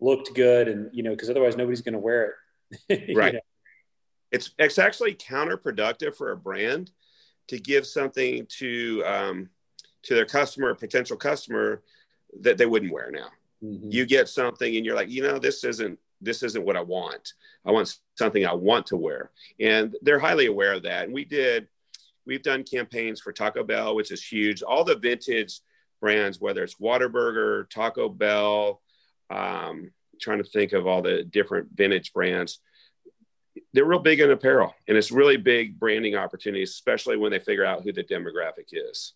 looked 0.00 0.34
good, 0.34 0.68
and 0.68 0.90
you 0.92 1.02
know 1.02 1.10
because 1.10 1.30
otherwise 1.30 1.56
nobody's 1.56 1.82
going 1.82 1.94
to 1.94 1.98
wear 1.98 2.36
it. 2.88 3.14
right. 3.16 3.34
Know? 3.34 3.40
It's 4.32 4.50
it's 4.58 4.78
actually 4.78 5.14
counterproductive 5.14 6.16
for 6.16 6.32
a 6.32 6.36
brand 6.36 6.90
to 7.48 7.58
give 7.58 7.86
something 7.86 8.46
to 8.58 9.02
um, 9.06 9.50
to 10.04 10.14
their 10.14 10.24
customer, 10.24 10.74
potential 10.74 11.16
customer, 11.16 11.82
that 12.40 12.58
they 12.58 12.66
wouldn't 12.66 12.92
wear 12.92 13.10
now. 13.10 13.28
Mm-hmm. 13.62 13.90
You 13.90 14.06
get 14.06 14.28
something 14.28 14.74
and 14.76 14.84
you're 14.84 14.96
like, 14.96 15.10
you 15.10 15.22
know, 15.22 15.38
this 15.38 15.64
isn't 15.64 15.98
this 16.20 16.42
isn't 16.42 16.64
what 16.64 16.76
I 16.76 16.80
want. 16.80 17.34
I 17.64 17.72
want 17.72 17.96
something 18.16 18.46
I 18.46 18.54
want 18.54 18.86
to 18.86 18.96
wear, 18.96 19.30
and 19.60 19.94
they're 20.02 20.18
highly 20.18 20.46
aware 20.46 20.72
of 20.72 20.84
that. 20.84 21.04
And 21.04 21.12
we 21.12 21.24
did, 21.24 21.68
we've 22.26 22.42
done 22.42 22.64
campaigns 22.64 23.20
for 23.20 23.32
Taco 23.32 23.64
Bell, 23.64 23.94
which 23.94 24.10
is 24.10 24.24
huge. 24.24 24.62
All 24.62 24.84
the 24.84 24.96
vintage 24.96 25.60
brands, 26.00 26.40
whether 26.40 26.62
it's 26.62 26.76
Whataburger, 26.76 27.68
Taco 27.70 28.08
Bell, 28.08 28.80
um, 29.30 29.90
trying 30.20 30.38
to 30.38 30.44
think 30.44 30.72
of 30.72 30.86
all 30.86 31.02
the 31.02 31.24
different 31.24 31.68
vintage 31.74 32.12
brands. 32.12 32.60
They're 33.72 33.84
real 33.84 33.98
big 33.98 34.20
in 34.20 34.30
apparel, 34.30 34.74
and 34.88 34.96
it's 34.96 35.10
really 35.10 35.36
big 35.36 35.78
branding 35.78 36.14
opportunities, 36.14 36.70
especially 36.70 37.16
when 37.16 37.32
they 37.32 37.38
figure 37.38 37.64
out 37.64 37.82
who 37.82 37.92
the 37.92 38.04
demographic 38.04 38.70
is. 38.72 39.14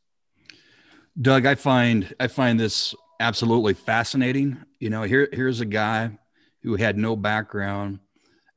Doug, 1.21 1.47
I 1.47 1.55
find 1.55 2.15
I 2.21 2.29
find 2.29 2.61
this 2.61 2.95
absolutely 3.21 3.75
fascinating. 3.75 4.59
You 4.79 4.91
know, 4.91 5.03
here 5.03 5.29
here's 5.33 5.61
a 5.61 5.67
guy 5.67 6.19
who 6.63 6.77
had 6.77 6.99
no 6.99 7.17
background. 7.17 8.01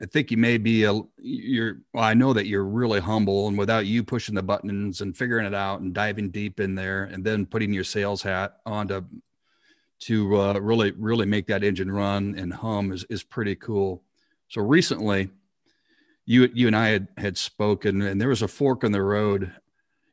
I 0.02 0.06
think 0.06 0.32
you 0.32 0.38
may 0.38 0.58
be 0.58 0.84
a 0.84 1.00
you're 1.18 1.78
well, 1.94 2.04
I 2.04 2.14
know 2.14 2.34
that 2.34 2.48
you're 2.48 2.66
really 2.66 3.00
humble 3.00 3.48
and 3.48 3.58
without 3.58 3.86
you 3.86 4.04
pushing 4.04 4.36
the 4.36 4.44
buttons 4.44 5.02
and 5.02 5.16
figuring 5.16 5.46
it 5.46 5.54
out 5.54 5.82
and 5.82 5.94
diving 5.94 6.32
deep 6.32 6.60
in 6.60 6.76
there 6.76 7.04
and 7.06 7.24
then 7.24 7.46
putting 7.46 7.74
your 7.74 7.84
sales 7.84 8.22
hat 8.22 8.58
on 8.66 8.88
to 8.90 9.06
to 10.00 10.40
uh, 10.40 10.60
really 10.60 10.92
really 10.92 11.26
make 11.26 11.48
that 11.48 11.64
engine 11.64 11.92
run 11.92 12.36
and 12.38 12.54
hum 12.54 12.92
is, 12.92 13.06
is 13.10 13.24
pretty 13.24 13.56
cool. 13.56 14.04
So 14.48 14.62
recently 14.62 15.30
you 16.30 16.48
you 16.54 16.68
and 16.68 16.76
I 16.76 16.90
had 16.90 17.08
had 17.18 17.38
spoken 17.40 18.04
and 18.04 18.22
there 18.22 18.30
was 18.30 18.44
a 18.44 18.48
fork 18.48 18.84
in 18.84 18.92
the 18.92 19.02
road 19.02 19.52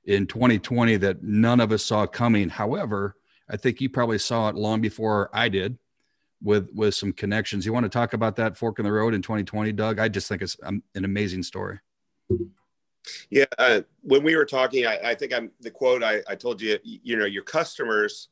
in 0.06 0.26
2020 0.26 0.96
that 0.96 1.22
none 1.22 1.60
of 1.60 1.72
us 1.72 1.84
saw 1.84 2.06
coming. 2.06 2.48
However, 2.48 3.16
I 3.50 3.58
think 3.58 3.82
you 3.82 3.90
probably 3.90 4.16
saw 4.16 4.48
it 4.48 4.56
long 4.56 4.80
before 4.80 5.28
I 5.34 5.50
did 5.50 5.76
with 6.42 6.70
with 6.74 6.94
some 6.94 7.12
connections. 7.12 7.66
You 7.66 7.74
want 7.74 7.84
to 7.84 7.90
talk 7.90 8.14
about 8.14 8.36
that 8.36 8.56
fork 8.56 8.78
in 8.78 8.86
the 8.86 8.92
road 8.92 9.12
in 9.12 9.20
2020, 9.20 9.72
Doug? 9.72 9.98
I 9.98 10.08
just 10.08 10.26
think 10.26 10.40
it's 10.40 10.56
um, 10.62 10.82
an 10.94 11.04
amazing 11.04 11.42
story. 11.42 11.80
Yeah, 13.28 13.44
uh, 13.58 13.82
when 14.00 14.22
we 14.22 14.36
were 14.36 14.46
talking, 14.46 14.86
I, 14.86 15.10
I 15.10 15.14
think 15.14 15.34
I'm 15.34 15.50
the 15.60 15.70
quote 15.70 16.02
I, 16.02 16.22
I 16.26 16.34
told 16.34 16.62
you. 16.62 16.78
You 16.82 17.18
know, 17.18 17.26
your 17.26 17.44
customers 17.44 18.28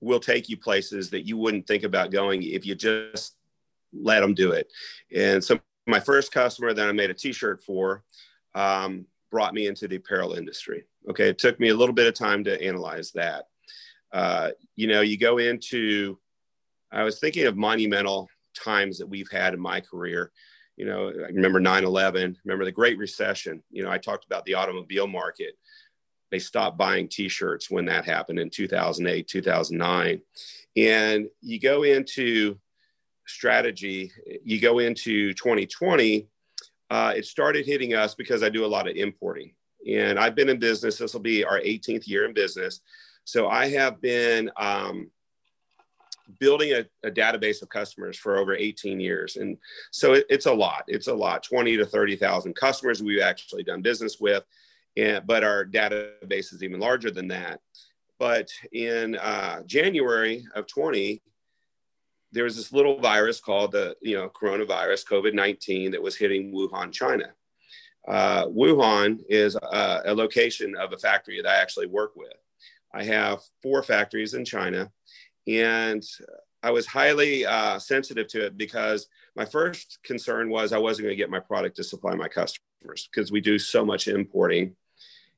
will 0.00 0.20
take 0.20 0.48
you 0.48 0.56
places 0.56 1.08
that 1.10 1.24
you 1.24 1.36
wouldn't 1.36 1.68
think 1.68 1.84
about 1.84 2.10
going 2.10 2.42
if 2.42 2.66
you 2.66 2.74
just 2.74 3.36
let 3.92 4.20
them 4.20 4.34
do 4.34 4.50
it. 4.50 4.72
And 5.14 5.42
so, 5.42 5.60
my 5.90 6.00
first 6.00 6.32
customer 6.32 6.72
that 6.72 6.88
I 6.88 6.92
made 6.92 7.10
a 7.10 7.14
T-shirt 7.14 7.62
for, 7.62 8.04
um, 8.54 9.06
brought 9.30 9.54
me 9.54 9.66
into 9.66 9.88
the 9.88 9.96
apparel 9.96 10.34
industry. 10.34 10.84
Okay, 11.08 11.28
it 11.28 11.38
took 11.38 11.58
me 11.60 11.68
a 11.68 11.76
little 11.76 11.94
bit 11.94 12.06
of 12.06 12.14
time 12.14 12.44
to 12.44 12.62
analyze 12.62 13.12
that. 13.12 13.46
Uh, 14.12 14.50
you 14.76 14.86
know, 14.86 15.00
you 15.02 15.16
go 15.16 15.38
into, 15.38 16.18
I 16.90 17.04
was 17.04 17.20
thinking 17.20 17.46
of 17.46 17.56
monumental 17.56 18.28
times 18.54 18.98
that 18.98 19.06
we've 19.06 19.30
had 19.30 19.54
in 19.54 19.60
my 19.60 19.80
career. 19.80 20.32
You 20.76 20.86
know, 20.86 21.08
I 21.08 21.28
remember 21.28 21.60
9 21.60 21.84
11, 21.84 22.38
remember 22.44 22.64
the 22.64 22.72
Great 22.72 22.98
Recession. 22.98 23.62
You 23.70 23.84
know, 23.84 23.90
I 23.90 23.98
talked 23.98 24.24
about 24.24 24.44
the 24.44 24.54
automobile 24.54 25.06
market. 25.06 25.54
They 26.30 26.38
stopped 26.38 26.78
buying 26.78 27.08
t 27.08 27.28
shirts 27.28 27.70
when 27.70 27.84
that 27.86 28.04
happened 28.04 28.38
in 28.38 28.50
2008, 28.50 29.26
2009. 29.26 30.20
And 30.76 31.28
you 31.40 31.60
go 31.60 31.82
into 31.82 32.58
strategy, 33.30 34.12
you 34.44 34.60
go 34.60 34.78
into 34.78 35.32
2020 35.34 36.28
uh, 36.90 37.12
it 37.16 37.24
started 37.24 37.64
hitting 37.64 37.94
us 37.94 38.14
because 38.14 38.42
I 38.42 38.48
do 38.48 38.64
a 38.64 38.66
lot 38.66 38.88
of 38.88 38.96
importing. 38.96 39.54
And 39.88 40.18
I've 40.18 40.34
been 40.34 40.48
in 40.48 40.58
business, 40.58 40.98
this 40.98 41.14
will 41.14 41.20
be 41.20 41.44
our 41.44 41.60
18th 41.60 42.06
year 42.06 42.26
in 42.26 42.34
business. 42.34 42.80
So 43.24 43.48
I 43.48 43.68
have 43.68 44.00
been 44.00 44.50
um, 44.56 45.10
building 46.40 46.72
a, 46.72 46.84
a, 47.06 47.10
database 47.10 47.62
of 47.62 47.68
customers 47.68 48.18
for 48.18 48.36
over 48.36 48.54
18 48.54 48.98
years. 48.98 49.36
And 49.36 49.56
so 49.92 50.14
it, 50.14 50.26
it's 50.28 50.46
a 50.46 50.52
lot. 50.52 50.84
It's 50.88 51.06
a 51.06 51.14
lot 51.14 51.44
20 51.44 51.76
to 51.76 51.86
30,000 51.86 52.54
customers 52.54 53.02
we've 53.02 53.22
actually 53.22 53.62
done 53.62 53.82
business 53.82 54.18
with. 54.20 54.44
And, 54.96 55.24
but 55.26 55.44
our 55.44 55.64
database 55.64 56.52
is 56.52 56.62
even 56.62 56.80
larger 56.80 57.10
than 57.10 57.28
that. 57.28 57.60
But 58.18 58.48
in 58.72 59.16
uh, 59.16 59.62
January 59.62 60.44
of 60.54 60.66
20, 60.66 61.22
there 62.32 62.44
was 62.44 62.56
this 62.56 62.72
little 62.72 63.00
virus 63.00 63.40
called 63.40 63.72
the 63.72 63.96
you 64.00 64.16
know 64.16 64.28
coronavirus 64.28 65.06
covid-19 65.06 65.92
that 65.92 66.02
was 66.02 66.16
hitting 66.16 66.52
wuhan 66.52 66.92
china. 66.92 67.32
Uh, 68.08 68.46
wuhan 68.46 69.20
is 69.28 69.56
a, 69.56 70.00
a, 70.06 70.14
location 70.14 70.74
of 70.76 70.92
a 70.92 70.96
factory 70.96 71.40
that 71.40 71.50
i 71.50 71.60
actually 71.60 71.86
work 71.86 72.16
with. 72.16 72.32
I 72.94 73.04
have 73.04 73.40
four 73.62 73.82
factories 73.82 74.34
in 74.34 74.44
china 74.44 74.90
and 75.46 76.02
i 76.62 76.70
was 76.70 76.86
highly 76.86 77.46
uh, 77.46 77.78
sensitive 77.78 78.26
to 78.28 78.46
it 78.46 78.56
because 78.56 79.08
my 79.36 79.44
first 79.44 79.98
concern 80.02 80.50
was 80.50 80.72
i 80.72 80.78
wasn't 80.78 81.04
going 81.04 81.12
to 81.12 81.22
get 81.22 81.30
my 81.30 81.40
product 81.40 81.76
to 81.76 81.84
supply 81.84 82.14
my 82.14 82.28
customers 82.28 83.08
because 83.12 83.30
we 83.30 83.40
do 83.40 83.58
so 83.58 83.84
much 83.84 84.08
importing. 84.08 84.74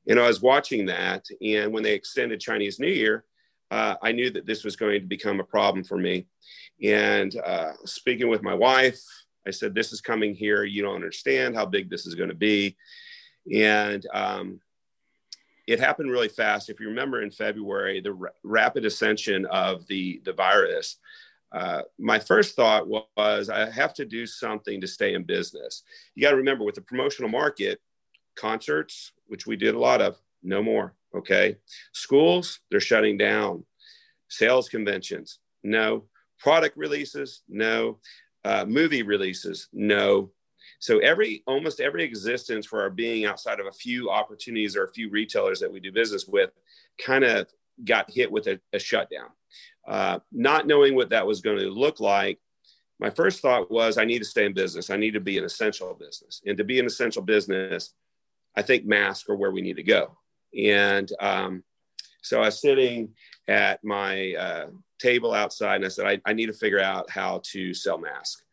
And 0.07 0.19
i 0.19 0.27
was 0.27 0.41
watching 0.41 0.85
that 0.87 1.25
and 1.41 1.73
when 1.73 1.83
they 1.83 1.93
extended 1.93 2.39
chinese 2.39 2.79
new 2.79 2.87
year 2.87 3.25
uh, 3.73 3.95
I 4.03 4.11
knew 4.11 4.29
that 4.29 4.45
this 4.45 4.63
was 4.63 4.75
going 4.75 5.01
to 5.01 5.07
become 5.07 5.39
a 5.39 5.43
problem 5.43 5.83
for 5.83 5.97
me. 5.97 6.27
And 6.83 7.35
uh, 7.43 7.71
speaking 7.85 8.27
with 8.27 8.43
my 8.43 8.53
wife, 8.53 9.01
I 9.47 9.49
said, 9.49 9.73
This 9.73 9.91
is 9.91 9.99
coming 9.99 10.35
here. 10.35 10.63
You 10.63 10.83
don't 10.83 10.93
understand 10.93 11.55
how 11.55 11.65
big 11.65 11.89
this 11.89 12.05
is 12.05 12.13
going 12.13 12.29
to 12.29 12.35
be. 12.35 12.77
And 13.51 14.05
um, 14.13 14.59
it 15.65 15.79
happened 15.79 16.11
really 16.11 16.27
fast. 16.27 16.69
If 16.69 16.79
you 16.79 16.89
remember 16.89 17.23
in 17.23 17.31
February, 17.31 17.99
the 17.99 18.15
rapid 18.43 18.85
ascension 18.85 19.47
of 19.47 19.87
the, 19.87 20.21
the 20.23 20.33
virus, 20.33 20.97
uh, 21.51 21.81
my 21.97 22.19
first 22.19 22.55
thought 22.55 22.87
was 22.87 23.49
I 23.49 23.71
have 23.71 23.95
to 23.95 24.05
do 24.05 24.27
something 24.27 24.81
to 24.81 24.87
stay 24.87 25.15
in 25.15 25.23
business. 25.23 25.81
You 26.13 26.21
got 26.21 26.31
to 26.31 26.37
remember 26.37 26.63
with 26.63 26.75
the 26.75 26.81
promotional 26.81 27.29
market, 27.29 27.81
concerts, 28.35 29.13
which 29.25 29.47
we 29.47 29.55
did 29.55 29.73
a 29.73 29.79
lot 29.79 29.99
of, 29.99 30.19
no 30.43 30.61
more. 30.61 30.93
Okay. 31.15 31.57
Schools, 31.93 32.59
they're 32.71 32.79
shutting 32.79 33.17
down. 33.17 33.65
Sales 34.29 34.69
conventions, 34.69 35.39
no. 35.63 36.05
Product 36.39 36.75
releases, 36.75 37.43
no. 37.47 37.99
Uh, 38.43 38.65
movie 38.67 39.03
releases, 39.03 39.69
no. 39.71 40.31
So 40.79 40.99
every 40.99 41.43
almost 41.47 41.79
every 41.79 42.03
existence 42.03 42.65
for 42.65 42.81
our 42.81 42.89
being 42.89 43.25
outside 43.25 43.59
of 43.59 43.67
a 43.67 43.71
few 43.71 44.09
opportunities 44.09 44.75
or 44.75 44.83
a 44.83 44.91
few 44.91 45.09
retailers 45.09 45.59
that 45.59 45.71
we 45.71 45.79
do 45.79 45.91
business 45.91 46.25
with 46.27 46.49
kind 47.03 47.23
of 47.23 47.47
got 47.83 48.11
hit 48.11 48.31
with 48.31 48.47
a, 48.47 48.59
a 48.73 48.79
shutdown. 48.79 49.29
Uh, 49.87 50.19
not 50.31 50.67
knowing 50.67 50.95
what 50.95 51.09
that 51.09 51.27
was 51.27 51.41
going 51.41 51.59
to 51.59 51.69
look 51.69 51.99
like, 51.99 52.39
my 52.99 53.09
first 53.09 53.41
thought 53.41 53.71
was 53.71 53.97
I 53.97 54.05
need 54.05 54.19
to 54.19 54.25
stay 54.25 54.45
in 54.45 54.53
business. 54.53 54.89
I 54.89 54.97
need 54.97 55.13
to 55.13 55.19
be 55.19 55.37
an 55.37 55.43
essential 55.43 55.93
business. 55.93 56.41
And 56.45 56.57
to 56.57 56.63
be 56.63 56.79
an 56.79 56.85
essential 56.85 57.21
business, 57.21 57.93
I 58.55 58.61
think 58.61 58.85
masks 58.85 59.29
are 59.29 59.35
where 59.35 59.51
we 59.51 59.61
need 59.61 59.77
to 59.77 59.83
go. 59.83 60.17
And 60.57 61.11
um, 61.19 61.63
so 62.21 62.41
I 62.41 62.45
was 62.45 62.61
sitting 62.61 63.09
at 63.47 63.83
my 63.83 64.33
uh, 64.33 64.67
table 64.99 65.33
outside 65.33 65.77
and 65.77 65.85
I 65.85 65.89
said, 65.89 66.05
I, 66.05 66.21
I, 66.25 66.33
need 66.33 66.45
to 66.45 66.53
figure 66.53 66.79
out 66.79 67.09
how 67.09 67.41
to 67.51 67.73
sell 67.73 67.97
masks. 67.97 68.43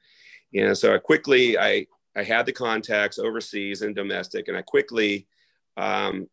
And 0.55 0.77
so 0.77 0.95
I 0.95 0.99
quickly, 0.99 1.57
I, 1.57 1.87
I 2.17 2.25
had 2.25 2.45
the 2.45 2.53
contacts 2.53 3.19
overseas 3.19 3.83
and 3.83 3.95
domestic, 3.95 4.49
and 4.49 4.57
I 4.57 4.63
quickly 4.63 5.29
um, 5.77 6.29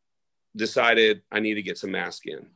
decided 0.56 1.22
I 1.32 1.40
need 1.40 1.54
to 1.54 1.62
get 1.62 1.78
some 1.78 1.92
masks 1.92 2.26
in. 2.26 2.48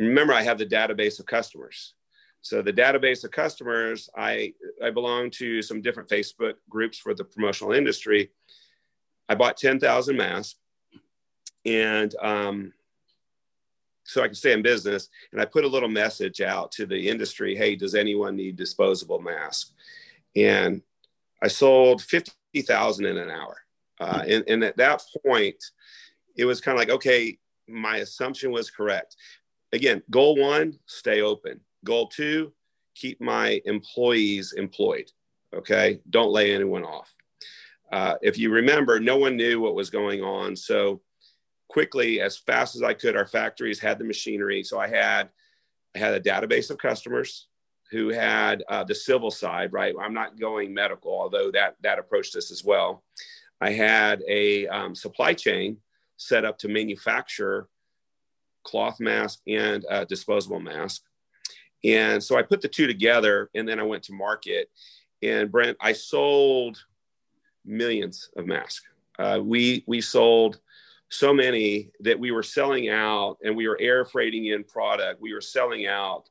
Remember, 0.00 0.32
I 0.32 0.42
have 0.42 0.58
the 0.58 0.66
database 0.66 1.20
of 1.20 1.26
customers. 1.26 1.94
So 2.42 2.62
the 2.62 2.72
database 2.72 3.22
of 3.22 3.30
customers, 3.30 4.08
I, 4.16 4.54
I 4.82 4.90
belong 4.90 5.30
to 5.32 5.62
some 5.62 5.82
different 5.82 6.08
Facebook 6.08 6.54
groups 6.68 6.98
for 6.98 7.14
the 7.14 7.24
promotional 7.24 7.72
industry. 7.72 8.30
I 9.28 9.34
bought 9.34 9.58
10,000 9.58 10.16
masks 10.16 10.56
and 11.64 12.14
um, 12.20 12.72
so 14.04 14.22
I 14.22 14.26
can 14.26 14.34
stay 14.34 14.52
in 14.52 14.62
business. 14.62 15.08
And 15.32 15.40
I 15.40 15.44
put 15.44 15.64
a 15.64 15.68
little 15.68 15.88
message 15.88 16.40
out 16.40 16.72
to 16.72 16.86
the 16.86 17.08
industry, 17.08 17.56
hey, 17.56 17.76
does 17.76 17.94
anyone 17.94 18.36
need 18.36 18.56
disposable 18.56 19.20
masks? 19.20 19.72
And 20.34 20.82
I 21.42 21.48
sold 21.48 22.02
50,000 22.02 23.06
in 23.06 23.16
an 23.16 23.30
hour. 23.30 23.58
Uh, 24.00 24.24
and, 24.26 24.44
and 24.48 24.64
at 24.64 24.76
that 24.78 25.02
point, 25.24 25.62
it 26.36 26.44
was 26.44 26.60
kind 26.60 26.76
of 26.76 26.80
like, 26.80 26.90
okay, 26.90 27.38
my 27.68 27.98
assumption 27.98 28.50
was 28.50 28.70
correct. 28.70 29.16
Again, 29.72 30.02
goal 30.10 30.36
one, 30.36 30.78
stay 30.86 31.20
open. 31.20 31.60
Goal 31.84 32.08
two, 32.08 32.52
keep 32.94 33.20
my 33.20 33.60
employees 33.64 34.52
employed. 34.52 35.10
Okay. 35.54 36.00
Don't 36.10 36.32
lay 36.32 36.54
anyone 36.54 36.84
off. 36.84 37.14
Uh, 37.92 38.14
if 38.22 38.38
you 38.38 38.50
remember, 38.50 39.00
no 39.00 39.16
one 39.16 39.36
knew 39.36 39.60
what 39.60 39.74
was 39.74 39.90
going 39.90 40.22
on. 40.22 40.54
So 40.54 41.00
quickly, 41.70 42.20
as 42.20 42.36
fast 42.36 42.74
as 42.74 42.82
I 42.82 42.94
could, 42.94 43.16
our 43.16 43.26
factories 43.26 43.78
had 43.78 43.98
the 43.98 44.04
machinery. 44.04 44.64
So 44.64 44.78
I 44.78 44.88
had, 44.88 45.28
I 45.94 45.98
had 45.98 46.14
a 46.14 46.20
database 46.20 46.68
of 46.70 46.78
customers 46.78 47.46
who 47.92 48.08
had 48.08 48.64
uh, 48.68 48.82
the 48.84 48.94
civil 48.94 49.30
side, 49.30 49.72
right? 49.72 49.94
I'm 50.00 50.14
not 50.14 50.38
going 50.38 50.74
medical, 50.74 51.12
although 51.12 51.50
that, 51.52 51.76
that 51.82 51.98
approached 51.98 52.34
us 52.34 52.50
as 52.50 52.64
well. 52.64 53.04
I 53.60 53.70
had 53.70 54.22
a 54.28 54.66
um, 54.66 54.94
supply 54.94 55.32
chain 55.32 55.76
set 56.16 56.44
up 56.44 56.58
to 56.58 56.68
manufacture 56.68 57.68
cloth 58.64 58.98
mask 58.98 59.38
and 59.46 59.84
uh, 59.88 60.04
disposable 60.04 60.60
mask. 60.60 61.02
And 61.84 62.22
so 62.22 62.36
I 62.36 62.42
put 62.42 62.60
the 62.60 62.68
two 62.68 62.86
together 62.88 63.48
and 63.54 63.66
then 63.68 63.78
I 63.78 63.84
went 63.84 64.02
to 64.04 64.12
market. 64.12 64.70
And 65.22 65.50
Brent, 65.52 65.76
I 65.80 65.92
sold 65.92 66.84
millions 67.64 68.28
of 68.36 68.46
masks. 68.46 68.86
Uh, 69.18 69.40
we 69.42 69.84
we 69.86 70.00
sold 70.00 70.60
so 71.10 71.34
many 71.34 71.90
that 72.00 72.18
we 72.18 72.30
were 72.30 72.42
selling 72.42 72.88
out, 72.88 73.36
and 73.42 73.56
we 73.56 73.68
were 73.68 73.78
air 73.80 74.04
freighting 74.04 74.46
in 74.46 74.64
product. 74.64 75.20
We 75.20 75.34
were 75.34 75.40
selling 75.40 75.86
out 75.86 76.28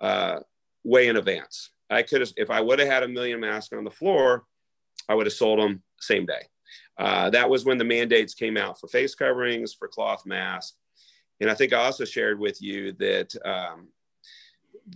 uh, 0.00 0.40
way 0.84 1.08
in 1.08 1.16
advance. 1.16 1.70
I 1.90 2.02
could 2.02 2.22
have, 2.22 2.32
if 2.36 2.50
I 2.50 2.60
would 2.60 2.78
have 2.78 2.88
had 2.88 3.02
a 3.02 3.08
million 3.08 3.40
masks 3.40 3.74
on 3.76 3.84
the 3.84 3.90
floor, 3.90 4.44
I 5.08 5.14
would 5.14 5.26
have 5.26 5.34
sold 5.34 5.58
them 5.58 5.82
same 6.00 6.26
day. 6.26 6.48
Uh, 6.98 7.30
that 7.30 7.48
was 7.48 7.64
when 7.64 7.78
the 7.78 7.84
mandates 7.84 8.34
came 8.34 8.56
out 8.56 8.80
for 8.80 8.88
face 8.88 9.14
coverings, 9.14 9.74
for 9.74 9.88
cloth 9.88 10.24
masks. 10.24 10.76
And 11.40 11.50
I 11.50 11.54
think 11.54 11.72
I 11.72 11.84
also 11.84 12.04
shared 12.04 12.38
with 12.38 12.62
you 12.62 12.92
that 12.94 13.34
um, 13.44 13.88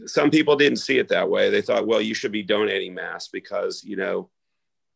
some 0.07 0.31
people 0.31 0.57
didn't 0.57 0.79
see 0.79 0.99
it 0.99 1.09
that 1.09 1.29
way. 1.29 1.51
They 1.51 1.63
thought, 1.63 1.87
well, 1.87 2.01
you 2.01 2.15
should 2.15 2.33
be 2.33 2.43
donating 2.43 2.95
masks 2.95 3.29
because, 3.33 3.85
you 3.85 3.97
know, 3.97 4.31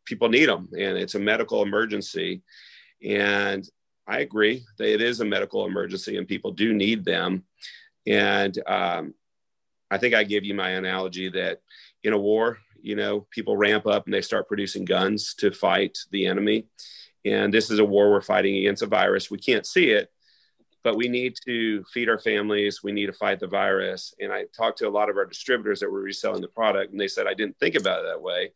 people 0.06 0.28
need 0.28 0.48
them 0.48 0.68
and 0.78 0.96
it's 0.96 1.14
a 1.14 1.20
medical 1.20 1.62
emergency. 1.62 2.42
And 3.04 3.68
I 4.10 4.18
agree 4.18 4.64
that 4.76 4.92
it 4.92 5.00
is 5.00 5.20
a 5.20 5.24
medical 5.24 5.64
emergency 5.64 6.16
and 6.16 6.26
people 6.26 6.50
do 6.50 6.74
need 6.74 7.04
them. 7.04 7.44
And 8.08 8.58
um, 8.66 9.14
I 9.88 9.98
think 9.98 10.14
I 10.14 10.24
give 10.24 10.44
you 10.44 10.52
my 10.52 10.70
analogy 10.70 11.28
that 11.30 11.60
in 12.02 12.12
a 12.12 12.18
war, 12.18 12.58
you 12.82 12.96
know, 12.96 13.28
people 13.30 13.56
ramp 13.56 13.86
up 13.86 14.06
and 14.06 14.12
they 14.12 14.20
start 14.20 14.48
producing 14.48 14.84
guns 14.84 15.34
to 15.34 15.52
fight 15.52 15.96
the 16.10 16.26
enemy. 16.26 16.66
And 17.24 17.54
this 17.54 17.70
is 17.70 17.78
a 17.78 17.84
war 17.84 18.10
we're 18.10 18.20
fighting 18.20 18.56
against 18.56 18.82
a 18.82 18.86
virus. 18.86 19.30
We 19.30 19.38
can't 19.38 19.66
see 19.66 19.90
it, 19.90 20.10
but 20.82 20.96
we 20.96 21.08
need 21.08 21.34
to 21.46 21.84
feed 21.84 22.08
our 22.08 22.18
families. 22.18 22.82
We 22.82 22.90
need 22.90 23.06
to 23.06 23.12
fight 23.12 23.38
the 23.38 23.46
virus. 23.46 24.12
And 24.18 24.32
I 24.32 24.46
talked 24.56 24.78
to 24.78 24.88
a 24.88 24.90
lot 24.90 25.08
of 25.08 25.18
our 25.18 25.26
distributors 25.26 25.78
that 25.80 25.90
were 25.90 26.00
reselling 26.00 26.40
the 26.40 26.48
product, 26.48 26.90
and 26.90 27.00
they 27.00 27.08
said, 27.08 27.28
I 27.28 27.34
didn't 27.34 27.58
think 27.60 27.76
about 27.76 28.00
it 28.00 28.08
that 28.08 28.22
way. 28.22 28.52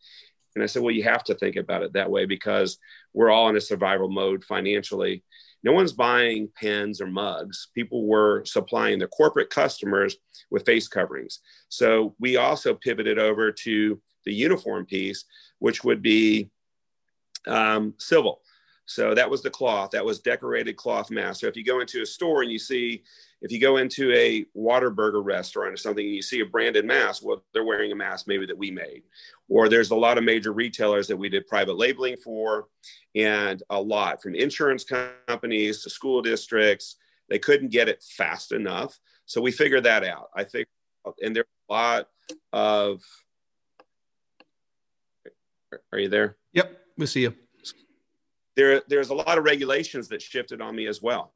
And 0.54 0.62
I 0.62 0.66
said, 0.66 0.82
well, 0.82 0.94
you 0.94 1.04
have 1.04 1.24
to 1.24 1.34
think 1.34 1.56
about 1.56 1.82
it 1.82 1.92
that 1.94 2.10
way 2.10 2.26
because 2.26 2.78
we're 3.12 3.30
all 3.30 3.48
in 3.48 3.56
a 3.56 3.60
survival 3.60 4.08
mode 4.08 4.44
financially. 4.44 5.24
No 5.62 5.72
one's 5.72 5.92
buying 5.92 6.48
pens 6.54 7.00
or 7.00 7.06
mugs. 7.06 7.68
People 7.74 8.06
were 8.06 8.44
supplying 8.44 8.98
the 8.98 9.08
corporate 9.08 9.50
customers 9.50 10.16
with 10.50 10.66
face 10.66 10.88
coverings. 10.88 11.40
So 11.68 12.14
we 12.20 12.36
also 12.36 12.74
pivoted 12.74 13.18
over 13.18 13.50
to 13.50 14.00
the 14.24 14.34
uniform 14.34 14.86
piece, 14.86 15.24
which 15.58 15.82
would 15.82 16.02
be 16.02 16.50
um, 17.46 17.94
civil. 17.98 18.40
So 18.86 19.14
that 19.14 19.30
was 19.30 19.42
the 19.42 19.50
cloth. 19.50 19.92
That 19.92 20.04
was 20.04 20.20
decorated 20.20 20.76
cloth 20.76 21.10
mask. 21.10 21.40
So 21.40 21.46
if 21.46 21.56
you 21.56 21.64
go 21.64 21.80
into 21.80 22.02
a 22.02 22.06
store 22.06 22.42
and 22.42 22.52
you 22.52 22.58
see, 22.58 23.02
if 23.44 23.52
you 23.52 23.60
go 23.60 23.76
into 23.76 24.10
a 24.12 24.44
Whataburger 24.56 25.24
restaurant 25.24 25.72
or 25.72 25.76
something 25.76 26.04
and 26.04 26.14
you 26.14 26.22
see 26.22 26.40
a 26.40 26.46
branded 26.46 26.84
mask, 26.84 27.22
well, 27.24 27.44
they're 27.52 27.64
wearing 27.64 27.92
a 27.92 27.94
mask 27.94 28.26
maybe 28.26 28.46
that 28.46 28.58
we 28.58 28.70
made. 28.70 29.02
Or 29.48 29.68
there's 29.68 29.90
a 29.90 29.96
lot 29.96 30.18
of 30.18 30.24
major 30.24 30.52
retailers 30.52 31.06
that 31.08 31.16
we 31.16 31.28
did 31.28 31.46
private 31.46 31.76
labeling 31.76 32.16
for, 32.16 32.68
and 33.14 33.62
a 33.70 33.80
lot 33.80 34.22
from 34.22 34.34
insurance 34.34 34.84
companies 35.28 35.82
to 35.82 35.90
school 35.90 36.22
districts. 36.22 36.96
They 37.28 37.38
couldn't 37.38 37.68
get 37.68 37.88
it 37.88 38.02
fast 38.02 38.50
enough. 38.50 38.98
So 39.26 39.40
we 39.40 39.52
figured 39.52 39.84
that 39.84 40.04
out. 40.04 40.30
I 40.34 40.44
think, 40.44 40.66
and 41.22 41.36
there's 41.36 41.46
a 41.68 41.72
lot 41.72 42.08
of. 42.52 43.02
Are 45.92 45.98
you 45.98 46.08
there? 46.08 46.36
Yep, 46.52 46.80
we 46.96 47.06
see 47.06 47.22
you 47.22 47.34
there, 48.56 48.82
there's 48.88 49.10
a 49.10 49.14
lot 49.14 49.38
of 49.38 49.44
regulations 49.44 50.08
that 50.08 50.22
shifted 50.22 50.60
on 50.60 50.74
me 50.76 50.86
as 50.86 51.02
well. 51.02 51.34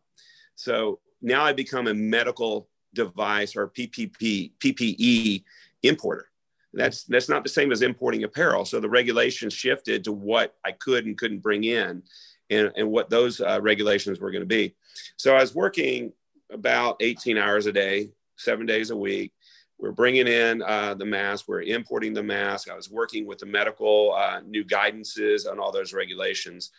So 0.54 1.00
now 1.20 1.44
I 1.44 1.52
become 1.52 1.86
a 1.86 1.94
medical 1.94 2.68
device 2.94 3.56
or 3.56 3.68
PPP, 3.68 4.52
PPE 4.58 5.44
importer. 5.82 6.30
That's 6.74 7.04
that's 7.04 7.28
not 7.28 7.42
the 7.42 7.48
same 7.48 7.72
as 7.72 7.82
importing 7.82 8.24
apparel. 8.24 8.64
So 8.64 8.78
the 8.78 8.90
regulations 8.90 9.54
shifted 9.54 10.04
to 10.04 10.12
what 10.12 10.54
I 10.64 10.72
could 10.72 11.06
and 11.06 11.16
couldn't 11.16 11.38
bring 11.38 11.64
in, 11.64 12.02
and, 12.50 12.72
and 12.76 12.90
what 12.90 13.10
those 13.10 13.40
uh, 13.40 13.58
regulations 13.62 14.20
were 14.20 14.30
going 14.30 14.42
to 14.42 14.46
be. 14.46 14.74
So 15.16 15.34
I 15.34 15.40
was 15.40 15.54
working 15.54 16.12
about 16.50 16.96
18 17.00 17.38
hours 17.38 17.66
a 17.66 17.72
day, 17.72 18.10
seven 18.36 18.66
days 18.66 18.90
a 18.90 18.96
week. 18.96 19.32
We're 19.78 19.92
bringing 19.92 20.26
in 20.26 20.62
uh, 20.62 20.94
the 20.94 21.04
mask. 21.04 21.46
We're 21.48 21.62
importing 21.62 22.12
the 22.12 22.22
mask. 22.22 22.68
I 22.68 22.74
was 22.74 22.90
working 22.90 23.26
with 23.26 23.38
the 23.38 23.46
medical 23.46 24.12
uh, 24.14 24.40
new 24.40 24.64
guidances 24.64 25.50
on 25.50 25.58
all 25.58 25.72
those 25.72 25.92
regulations. 25.92 26.72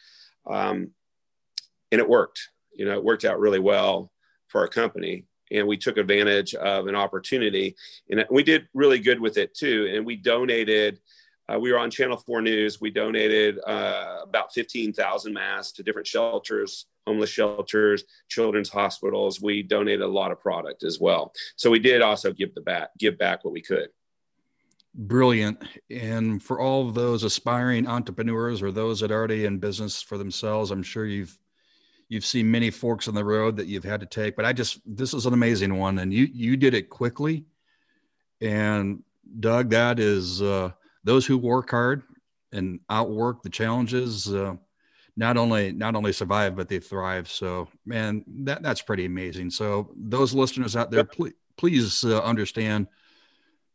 Um, 0.45 0.91
and 1.91 1.99
it 1.99 2.07
worked. 2.07 2.49
You 2.73 2.85
know, 2.85 2.93
it 2.93 3.03
worked 3.03 3.25
out 3.25 3.39
really 3.39 3.59
well 3.59 4.11
for 4.49 4.61
our 4.61 4.67
company. 4.67 5.25
And 5.51 5.67
we 5.67 5.77
took 5.77 5.97
advantage 5.97 6.53
of 6.53 6.87
an 6.87 6.95
opportunity. 6.95 7.75
And 8.09 8.25
we 8.29 8.43
did 8.43 8.67
really 8.73 8.99
good 8.99 9.19
with 9.19 9.37
it 9.37 9.55
too. 9.55 9.91
And 9.93 10.05
we 10.05 10.15
donated, 10.15 10.99
uh, 11.47 11.57
we 11.57 11.71
were 11.71 11.79
on 11.79 11.89
Channel 11.89 12.17
4 12.17 12.41
News. 12.41 12.79
We 12.79 12.91
donated 12.91 13.59
uh, 13.65 14.19
about 14.23 14.53
15,000 14.53 15.33
masks 15.33 15.71
to 15.73 15.83
different 15.83 16.07
shelters, 16.07 16.85
homeless 17.07 17.31
shelters, 17.31 18.03
children's 18.27 18.69
hospitals. 18.69 19.41
We 19.41 19.63
donated 19.63 20.01
a 20.01 20.07
lot 20.07 20.31
of 20.31 20.39
product 20.39 20.83
as 20.83 20.99
well. 20.99 21.33
So 21.55 21.71
we 21.71 21.79
did 21.79 22.01
also 22.03 22.31
give 22.31 22.53
the 22.53 22.61
back, 22.61 22.89
give 22.99 23.17
back 23.17 23.43
what 23.43 23.53
we 23.53 23.61
could 23.61 23.89
brilliant. 24.95 25.63
And 25.89 26.41
for 26.41 26.59
all 26.59 26.91
those 26.91 27.23
aspiring 27.23 27.87
entrepreneurs 27.87 28.61
or 28.61 28.71
those 28.71 28.99
that 28.99 29.11
are 29.11 29.17
already 29.17 29.45
in 29.45 29.59
business 29.59 30.01
for 30.01 30.17
themselves, 30.17 30.71
I'm 30.71 30.83
sure 30.83 31.05
you've 31.05 31.37
you've 32.09 32.25
seen 32.25 32.51
many 32.51 32.69
forks 32.69 33.07
in 33.07 33.15
the 33.15 33.23
road 33.23 33.55
that 33.57 33.67
you've 33.67 33.83
had 33.83 34.01
to 34.01 34.05
take. 34.05 34.35
But 34.35 34.45
I 34.45 34.53
just 34.53 34.81
this 34.85 35.13
is 35.13 35.25
an 35.25 35.33
amazing 35.33 35.77
one, 35.77 35.99
and 35.99 36.13
you 36.13 36.25
you 36.25 36.57
did 36.57 36.73
it 36.73 36.89
quickly. 36.89 37.45
And 38.41 39.03
Doug, 39.39 39.69
that 39.69 39.99
is 39.99 40.41
uh, 40.41 40.71
those 41.03 41.25
who 41.25 41.37
work 41.37 41.69
hard 41.71 42.03
and 42.51 42.79
outwork 42.89 43.43
the 43.43 43.49
challenges. 43.49 44.33
Uh, 44.33 44.55
not 45.15 45.37
only 45.37 45.71
not 45.71 45.95
only 45.95 46.13
survive 46.13 46.55
but 46.55 46.69
they 46.69 46.79
thrive 46.79 47.29
so 47.29 47.67
man 47.85 48.23
that 48.25 48.63
that's 48.63 48.81
pretty 48.81 49.03
amazing 49.03 49.49
so 49.49 49.91
those 49.97 50.33
listeners 50.33 50.77
out 50.77 50.91
there 50.91 51.03
please 51.03 51.33
please 51.59 52.05
uh, 52.05 52.21
understand 52.21 52.87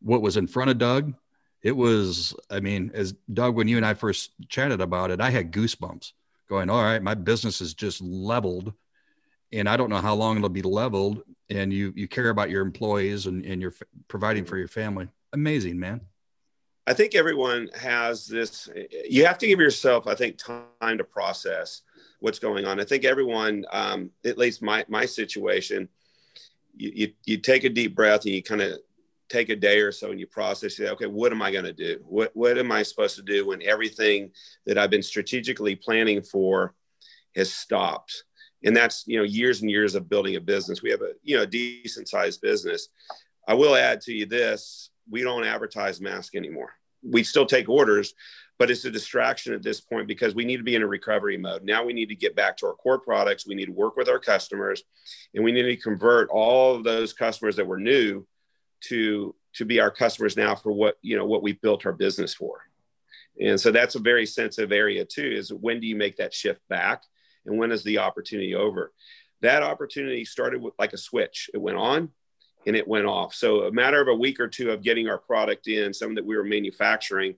what 0.01 0.23
was 0.23 0.37
in 0.37 0.47
front 0.47 0.70
of 0.70 0.79
Doug, 0.79 1.14
it 1.62 1.77
was, 1.77 2.35
I 2.51 2.61
mean, 2.61 2.90
as 2.94 3.14
Doug, 3.33 3.55
when 3.55 3.68
you 3.68 3.77
and 3.77 3.87
I 3.87 3.94
first 3.94 4.31
chatted 4.49 4.81
about 4.81 5.11
it, 5.11 5.20
I 5.20 5.31
had 5.31 5.53
goosebumps 5.53 6.12
going, 6.48 6.70
all 6.70 6.83
right, 6.83 7.02
my 7.02 7.14
business 7.14 7.61
is 7.61 7.74
just 7.74 8.00
leveled 8.00 8.72
and 9.54 9.68
I 9.68 9.76
don't 9.76 9.88
know 9.88 10.00
how 10.00 10.14
long 10.14 10.37
it'll 10.37 10.48
be 10.48 10.62
leveled. 10.62 11.22
And 11.48 11.72
you 11.72 11.92
you 11.94 12.09
care 12.09 12.30
about 12.30 12.50
your 12.50 12.62
employees 12.62 13.26
and 13.26 13.44
and 13.44 13.61
you're 13.61 13.70
f- 13.70 13.87
providing 14.09 14.44
for 14.44 14.57
your 14.57 14.68
family. 14.68 15.09
Amazing, 15.33 15.78
man. 15.78 16.00
I 16.87 16.92
think 16.92 17.14
everyone 17.14 17.68
has 17.80 18.26
this. 18.26 18.68
You 19.09 19.24
have 19.26 19.38
to 19.38 19.46
give 19.46 19.61
yourself, 19.61 20.07
I 20.07 20.14
think, 20.14 20.38
time 20.38 20.98
to 20.98 21.04
process 21.04 21.83
what's 22.20 22.38
going 22.38 22.66
on. 22.66 22.80
I 22.80 22.85
think 22.85 23.04
everyone, 23.04 23.64
um, 23.72 24.11
at 24.24 24.38
least 24.38 24.62
my 24.62 24.85
my 24.88 25.07
situation, 25.07 25.88
you, 26.74 26.92
you, 26.94 27.12
you 27.24 27.38
take 27.38 27.64
a 27.64 27.70
deep 27.70 27.94
breath 27.94 28.24
and 28.24 28.35
you 28.35 28.42
kind 28.42 28.62
of 28.62 28.78
take 29.28 29.48
a 29.48 29.56
day 29.56 29.80
or 29.80 29.92
so 29.92 30.10
and 30.10 30.20
you 30.20 30.26
process. 30.26 30.76
Say, 30.76 30.88
okay, 30.88 31.06
what 31.06 31.32
am 31.32 31.42
I 31.42 31.50
going 31.50 31.64
to 31.64 31.72
do? 31.72 31.98
What 32.06 32.30
what 32.34 32.58
am 32.58 32.72
I 32.72 32.82
supposed 32.82 33.16
to 33.16 33.22
do 33.22 33.46
when 33.46 33.62
everything 33.62 34.30
that 34.66 34.78
I've 34.78 34.90
been 34.90 35.02
strategically 35.02 35.76
planning 35.76 36.22
for 36.22 36.74
has 37.37 37.52
stopped? 37.52 38.24
And 38.64 38.76
that's 38.76 39.04
you 39.06 39.18
know 39.18 39.24
years 39.24 39.60
and 39.60 39.70
years 39.70 39.94
of 39.94 40.08
building 40.08 40.37
a 40.37 40.40
business. 40.40 40.82
We 40.82 40.90
have 40.90 41.02
a 41.02 41.12
you 41.22 41.37
know 41.37 41.46
decent 41.46 42.08
sized 42.08 42.40
business. 42.40 42.88
I 43.46 43.54
will 43.54 43.74
add 43.74 44.00
to 44.02 44.12
you 44.12 44.26
this: 44.26 44.90
we 45.10 45.22
don't 45.22 45.44
advertise 45.44 46.00
mask 46.00 46.34
anymore. 46.34 46.74
We 47.02 47.22
still 47.22 47.44
take 47.44 47.68
orders, 47.68 48.14
but 48.58 48.70
it's 48.70 48.84
a 48.84 48.90
distraction 48.90 49.52
at 49.52 49.62
this 49.62 49.80
point 49.80 50.06
because 50.06 50.34
we 50.34 50.44
need 50.44 50.58
to 50.58 50.62
be 50.62 50.74
in 50.74 50.82
a 50.82 50.87
recovery 50.87 51.37
mode. 51.37 51.64
Now 51.64 51.84
we 51.84 51.92
need 51.92 52.08
to 52.08 52.14
get 52.14 52.37
back 52.37 52.56
to 52.58 52.66
our 52.66 52.74
core 52.74 52.98
products. 52.98 53.46
We 53.46 53.54
need 53.54 53.66
to 53.66 53.72
work 53.72 53.96
with 53.96 54.08
our 54.08 54.18
customers 54.18 54.82
and 55.34 55.44
we 55.44 55.52
need 55.52 55.62
to 55.62 55.76
convert 55.76 56.30
all 56.30 56.74
of 56.74 56.84
those 56.84 57.12
customers 57.12 57.56
that 57.56 57.66
were 57.66 57.80
new 57.80 58.26
to 58.88 59.35
to 59.55 59.64
be 59.64 59.81
our 59.81 59.90
customers 59.90 60.37
now 60.37 60.55
for 60.55 60.73
what, 60.73 60.99
you 61.01 61.16
know, 61.16 61.27
what 61.27 61.42
we 61.42 61.53
built 61.53 61.87
our 61.87 61.92
business 61.92 62.35
for. 62.35 62.62
And 63.40 63.61
so 63.61 63.70
that's 63.70 63.94
a 63.94 64.01
very 64.01 64.27
sensitive 64.27 64.73
area 64.73 65.05
too 65.05 65.31
is 65.33 65.53
when 65.53 65.81
do 65.81 65.87
you 65.87 65.97
make 65.97 66.16
that 66.16 66.35
shift 66.35 66.61
back 66.68 67.03
and 67.47 67.59
when 67.59 67.73
is 67.73 67.85
the 67.85 67.99
opportunity 67.99 68.55
over? 68.55 68.92
That 69.42 69.62
opportunity 69.62 70.25
started 70.25 70.61
with 70.61 70.75
like 70.79 70.92
a 70.92 70.99
switch. 70.99 71.51
It 71.55 71.59
went 71.59 71.79
on 71.79 72.11
and 72.66 72.77
it 72.77 72.88
went 72.88 73.07
off. 73.07 73.35
So 73.35 73.62
a 73.62 73.73
matter 73.73 74.01
of 74.01 74.09
a 74.09 74.14
week 74.14 74.40
or 74.40 74.49
two 74.49 74.70
of 74.70 74.83
getting 74.83 75.09
our 75.09 75.18
product 75.18 75.68
in, 75.68 75.92
some 75.94 76.14
that 76.14 76.25
we 76.25 76.37
were 76.37 76.44
manufacturing, 76.44 77.37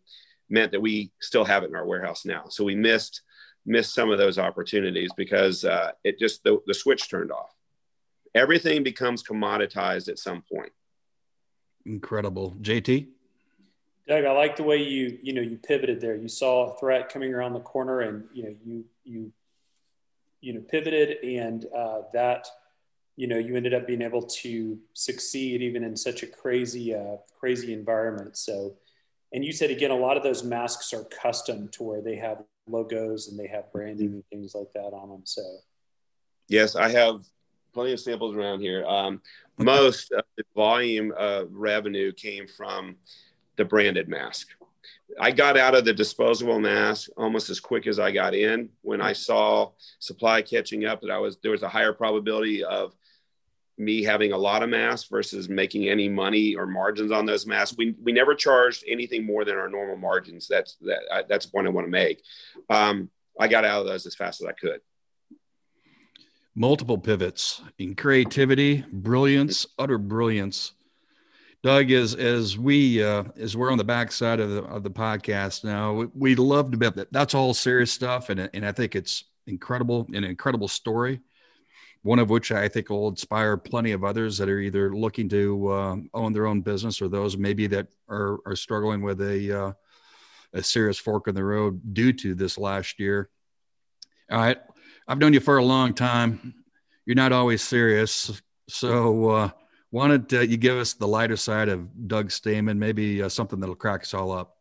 meant 0.49 0.73
that 0.73 0.81
we 0.81 1.11
still 1.21 1.45
have 1.45 1.65
it 1.65 1.71
in 1.71 1.77
our 1.77 1.87
warehouse 1.87 2.25
now. 2.25 2.45
So 2.49 2.65
we 2.65 2.75
missed 2.75 3.23
missed 3.69 3.95
some 3.95 4.13
of 4.13 4.19
those 4.19 4.39
opportunities 4.39 5.11
because 5.17 5.65
uh, 5.65 5.91
it 6.05 6.21
just 6.21 6.45
the, 6.45 6.61
the 6.67 6.75
switch 6.75 7.11
turned 7.11 7.33
off. 7.33 7.51
Everything 8.33 8.85
becomes 8.85 9.25
commoditized 9.25 10.09
at 10.09 10.21
some 10.21 10.45
point. 10.53 10.71
Incredible, 11.87 12.57
JT. 12.61 13.07
Doug, 14.09 14.25
I 14.25 14.33
like 14.33 14.57
the 14.57 14.63
way 14.63 14.83
you 14.83 15.19
you 15.23 15.33
know 15.33 15.41
you 15.41 15.57
pivoted 15.57 16.01
there. 16.01 16.17
You 16.17 16.29
saw 16.29 16.73
a 16.73 16.79
threat 16.79 17.09
coming 17.09 17.33
around 17.33 17.55
the 17.55 17.61
corner, 17.61 18.01
and 18.01 18.25
you 18.33 18.43
know 18.43 18.55
you 18.65 18.85
you 19.05 19.33
you 20.41 20.53
know 20.53 20.61
pivoted, 20.61 21.25
and 21.25 21.65
uh, 21.75 22.03
that 22.13 22.47
you 23.17 23.27
know 23.27 23.39
you 23.39 23.57
ended 23.57 23.75
up 23.75 23.87
being 23.87 24.03
able 24.03 24.23
to 24.23 24.79
succeed 24.93 25.63
even 25.63 25.83
in 25.83 25.97
such 25.97 26.23
a 26.23 26.27
crazy 26.27 26.95
uh, 26.95 27.17
crazy 27.39 27.73
environment. 27.73 28.37
So 28.37 28.77
and 29.33 29.45
you 29.45 29.53
said 29.53 29.71
again, 29.71 29.91
a 29.91 29.97
lot 29.97 30.17
of 30.17 30.23
those 30.23 30.43
masks 30.45 30.93
are 30.93 31.05
custom 31.05 31.69
to 31.73 31.83
where 31.83 32.01
they 32.01 32.17
have 32.17 32.43
logos 32.69 33.29
and 33.29 33.39
they 33.39 33.47
have 33.47 33.71
branding 33.73 34.09
and 34.09 34.25
things 34.31 34.55
like 34.55 34.73
that 34.75 34.93
on 34.93 35.09
them. 35.09 35.23
So, 35.25 35.43
yes, 36.49 36.77
I 36.77 36.89
have 36.91 37.25
plenty 37.77 37.93
of 37.93 38.01
samples 38.01 38.35
around 38.35 38.61
here. 38.61 38.87
Um, 38.87 39.21
most 39.59 40.11
of 40.11 40.25
the 40.39 40.45
volume 40.55 41.13
of 41.15 41.53
revenue 41.53 42.11
came 42.11 42.49
from 42.49 42.97
the 43.57 43.67
branded 43.67 44.09
mask. 44.09 44.49
I 45.21 45.31
got 45.31 45.59
out 45.59 45.75
of 45.75 45.85
the 45.85 45.93
disposable 45.93 46.59
mask 46.59 47.11
almost 47.19 47.51
as 47.51 47.61
quick 47.61 47.87
as 47.87 47.99
I 47.99 48.13
got 48.13 48.35
in. 48.35 48.71
When 48.81 49.03
I 49.03 49.13
saw 49.13 49.73
supply 49.99 50.41
catching 50.41 50.87
up, 50.87 51.03
that 51.03 51.11
I 51.11 51.19
was 51.19 51.37
there 51.43 51.51
was 51.51 51.63
a 51.63 51.69
higher 51.69 51.93
probability 51.93 52.65
of 52.65 52.97
me 53.77 54.03
having 54.03 54.33
a 54.33 54.39
lot 54.39 54.63
of 54.63 54.71
masks 54.71 55.11
versus 55.11 55.51
making 55.51 55.87
any 55.87 56.09
money 56.09 56.55
or 56.55 56.67
margins 56.67 57.13
on 57.13 57.27
those 57.27 57.47
masks. 57.47 57.77
We, 57.77 57.95
we 58.03 58.11
never 58.11 58.35
charged 58.35 58.85
anything 58.89 59.27
more 59.27 59.45
than 59.45 59.59
our 59.59 59.69
normal 59.69 59.99
margins. 59.99 60.49
That's 60.49 60.77
that 60.77 61.01
I, 61.13 61.25
that's 61.29 61.45
a 61.45 61.51
point 61.51 61.67
I 61.67 61.71
want 61.71 61.87
to 61.87 61.91
make. 61.91 62.23
Um, 62.71 63.11
I 63.39 63.49
got 63.49 63.67
out 63.67 63.83
of 63.83 63.87
those 63.87 64.07
as 64.07 64.15
fast 64.15 64.41
as 64.41 64.47
I 64.47 64.53
could. 64.53 64.81
Multiple 66.57 66.99
pivots 66.99 67.61
in 67.79 67.95
creativity, 67.95 68.83
brilliance, 68.91 69.67
utter 69.79 69.99
brilliance. 69.99 70.73
Doug, 71.63 71.91
as 71.91 72.15
as 72.15 72.59
we 72.59 73.05
uh, 73.05 73.25
as 73.37 73.57
we're 73.57 73.71
on 73.71 73.79
the 73.79 73.85
backside 73.85 74.41
of 74.41 74.51
the 74.51 74.63
of 74.65 74.83
the 74.83 74.91
podcast 74.91 75.65
now, 75.65 75.93
we, 75.93 76.07
we 76.15 76.35
love 76.35 76.71
to 76.71 76.77
bet 76.77 76.97
that 76.97 77.13
that's 77.13 77.35
all 77.35 77.53
serious 77.55 77.93
stuff, 77.93 78.31
and 78.31 78.49
and 78.55 78.65
I 78.67 78.73
think 78.73 78.97
it's 78.97 79.25
incredible, 79.47 80.07
an 80.13 80.25
incredible 80.25 80.69
story 80.69 81.21
one 82.07 82.21
of 82.21 82.31
which 82.31 82.53
I 82.53 82.69
think 82.69 82.89
will 82.89 83.09
inspire 83.09 83.57
plenty 83.57 83.91
of 83.91 84.05
others 84.05 84.39
that 84.39 84.49
are 84.49 84.61
either 84.61 84.95
looking 84.95 85.29
to 85.31 85.69
uh, 85.69 85.97
own 86.15 86.33
their 86.33 86.47
own 86.47 86.61
business 86.61 87.03
or 87.03 87.09
those 87.09 87.37
maybe 87.37 87.67
that 87.67 87.89
are, 88.09 88.39
are 88.47 88.55
struggling 88.55 89.03
with 89.03 89.21
a, 89.21 89.61
uh, 89.61 89.73
a 90.53 90.63
serious 90.63 90.99
fork 90.99 91.27
in 91.27 91.35
the 91.35 91.43
road 91.43 91.95
due 91.95 92.13
to 92.13 92.37
this 92.37 92.59
last 92.59 93.01
year. 93.01 93.29
All 94.31 94.39
right. 94.39 94.59
I've 95.09 95.19
known 95.19 95.33
you 95.33 95.41
for 95.41 95.59
a 95.59 95.65
long 95.65 95.95
time. 95.95 96.55
You're 97.05 97.17
not 97.17 97.33
always 97.33 97.63
serious. 97.63 98.43
So, 98.69 99.31
uh, 99.31 99.51
wanted 99.93 100.35
uh, 100.35 100.41
you 100.41 100.57
give 100.57 100.77
us 100.77 100.95
the 100.95 101.07
lighter 101.07 101.37
side 101.37 101.69
of 101.69 102.09
Doug 102.09 102.33
Stamen, 102.33 102.79
maybe 102.79 103.23
uh, 103.23 103.29
something 103.29 103.61
that'll 103.61 103.77
crack 103.77 104.03
us 104.03 104.15
all 104.15 104.33
up. 104.33 104.57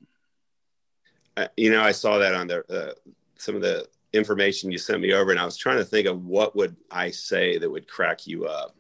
Uh, 1.36 1.48
you 1.58 1.72
know, 1.72 1.82
I 1.82 1.92
saw 1.92 2.20
that 2.20 2.36
on 2.36 2.48
the, 2.48 2.64
uh, 2.72 2.94
some 3.38 3.56
of 3.56 3.62
the 3.62 3.88
information 4.14 4.72
you 4.72 4.78
sent 4.78 5.02
me 5.02 5.14
over, 5.14 5.32
and 5.32 5.40
I 5.40 5.46
was 5.46 5.58
trying 5.58 5.78
to 5.78 5.84
think 5.84 6.08
of 6.08 6.24
what 6.24 6.56
would 6.56 6.76
I 6.92 7.10
say 7.10 7.58
that 7.58 7.70
would 7.70 7.88
crack 7.88 8.28
you 8.28 8.46
up. 8.46 8.76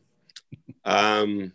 Um, 0.86 1.51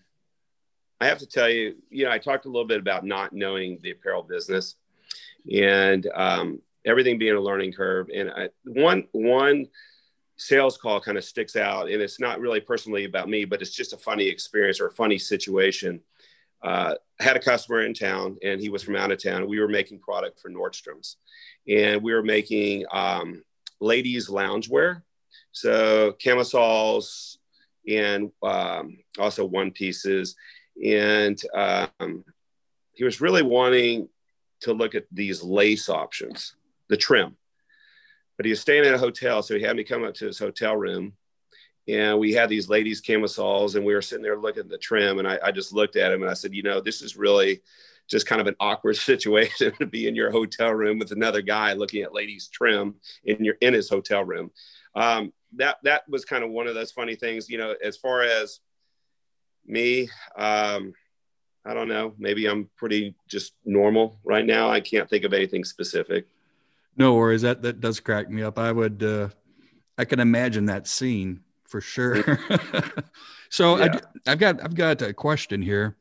I 1.00 1.06
have 1.06 1.18
to 1.18 1.26
tell 1.26 1.48
you, 1.48 1.76
you 1.88 2.04
know, 2.04 2.10
I 2.10 2.18
talked 2.18 2.44
a 2.44 2.48
little 2.48 2.66
bit 2.66 2.80
about 2.80 3.06
not 3.06 3.32
knowing 3.32 3.78
the 3.80 3.92
apparel 3.92 4.22
business 4.22 4.74
and 5.50 6.06
um, 6.14 6.60
everything 6.84 7.16
being 7.16 7.36
a 7.36 7.40
learning 7.40 7.72
curve. 7.72 8.08
And 8.14 8.30
I, 8.30 8.48
one 8.64 9.06
one 9.12 9.66
sales 10.40 10.78
call 10.78 11.00
kind 11.00 11.18
of 11.18 11.24
sticks 11.24 11.54
out, 11.54 11.90
and 11.90 12.00
it's 12.00 12.18
not 12.18 12.40
really 12.40 12.60
personally 12.60 13.04
about 13.04 13.28
me, 13.28 13.44
but 13.44 13.60
it's 13.60 13.74
just 13.74 13.92
a 13.92 13.98
funny 13.98 14.26
experience 14.26 14.80
or 14.80 14.86
a 14.86 14.92
funny 14.92 15.18
situation. 15.18 16.00
Uh, 16.62 16.94
had 17.18 17.36
a 17.36 17.40
customer 17.40 17.82
in 17.82 17.92
town, 17.92 18.38
and 18.42 18.58
he 18.58 18.70
was 18.70 18.82
from 18.82 18.96
out 18.96 19.12
of 19.12 19.22
town. 19.22 19.46
We 19.46 19.60
were 19.60 19.68
making 19.68 19.98
product 19.98 20.40
for 20.40 20.50
Nordstrom's, 20.50 21.16
and 21.68 22.02
we 22.02 22.14
were 22.14 22.22
making 22.22 22.86
um, 22.90 23.44
ladies 23.80 24.28
loungewear. 24.30 25.02
So 25.52 26.12
camisoles 26.12 27.38
and 27.86 28.30
um, 28.42 28.98
also 29.18 29.44
one 29.44 29.72
pieces. 29.72 30.36
And 30.82 31.38
um, 31.54 32.24
he 32.94 33.04
was 33.04 33.20
really 33.20 33.42
wanting 33.42 34.08
to 34.60 34.72
look 34.72 34.94
at 34.94 35.04
these 35.12 35.42
lace 35.42 35.90
options, 35.90 36.54
the 36.88 36.96
trim. 36.96 37.36
But 38.40 38.46
he 38.46 38.52
was 38.52 38.60
staying 38.62 38.86
in 38.86 38.94
a 38.94 38.98
hotel, 38.98 39.42
so 39.42 39.54
he 39.54 39.60
had 39.60 39.76
me 39.76 39.84
come 39.84 40.02
up 40.02 40.14
to 40.14 40.24
his 40.24 40.38
hotel 40.38 40.74
room. 40.74 41.12
And 41.86 42.18
we 42.18 42.32
had 42.32 42.48
these 42.48 42.70
ladies' 42.70 43.02
camisoles, 43.02 43.74
and 43.74 43.84
we 43.84 43.92
were 43.92 44.00
sitting 44.00 44.22
there 44.22 44.38
looking 44.38 44.62
at 44.62 44.70
the 44.70 44.78
trim. 44.78 45.18
And 45.18 45.28
I, 45.28 45.38
I 45.44 45.52
just 45.52 45.74
looked 45.74 45.94
at 45.94 46.10
him 46.10 46.22
and 46.22 46.30
I 46.30 46.32
said, 46.32 46.54
You 46.54 46.62
know, 46.62 46.80
this 46.80 47.02
is 47.02 47.18
really 47.18 47.60
just 48.08 48.26
kind 48.26 48.40
of 48.40 48.46
an 48.46 48.56
awkward 48.58 48.96
situation 48.96 49.74
to 49.78 49.84
be 49.84 50.08
in 50.08 50.14
your 50.14 50.30
hotel 50.30 50.70
room 50.70 50.98
with 50.98 51.12
another 51.12 51.42
guy 51.42 51.74
looking 51.74 52.00
at 52.00 52.14
ladies 52.14 52.48
trim 52.48 52.94
in 53.24 53.44
your 53.44 53.56
in 53.60 53.74
his 53.74 53.90
hotel 53.90 54.24
room. 54.24 54.50
Um, 54.94 55.34
that 55.56 55.76
that 55.82 56.08
was 56.08 56.24
kind 56.24 56.42
of 56.42 56.48
one 56.48 56.66
of 56.66 56.74
those 56.74 56.92
funny 56.92 57.16
things, 57.16 57.50
you 57.50 57.58
know. 57.58 57.74
As 57.84 57.98
far 57.98 58.22
as 58.22 58.60
me, 59.66 60.08
um, 60.34 60.94
I 61.66 61.74
don't 61.74 61.88
know. 61.88 62.14
Maybe 62.16 62.46
I'm 62.46 62.70
pretty 62.78 63.16
just 63.28 63.52
normal 63.66 64.18
right 64.24 64.46
now. 64.46 64.70
I 64.70 64.80
can't 64.80 65.10
think 65.10 65.24
of 65.24 65.34
anything 65.34 65.62
specific. 65.62 66.26
No 67.00 67.14
worries. 67.14 67.40
That 67.40 67.62
that 67.62 67.80
does 67.80 67.98
crack 67.98 68.28
me 68.28 68.42
up. 68.42 68.58
I 68.58 68.70
would. 68.70 69.02
Uh, 69.02 69.30
I 69.96 70.04
can 70.04 70.20
imagine 70.20 70.66
that 70.66 70.86
scene 70.86 71.40
for 71.64 71.80
sure. 71.80 72.22
so 73.48 73.78
yeah. 73.78 73.98
I, 74.26 74.30
have 74.30 74.38
got 74.38 74.62
I've 74.62 74.74
got 74.74 75.00
a 75.00 75.14
question 75.14 75.62
here. 75.62 75.96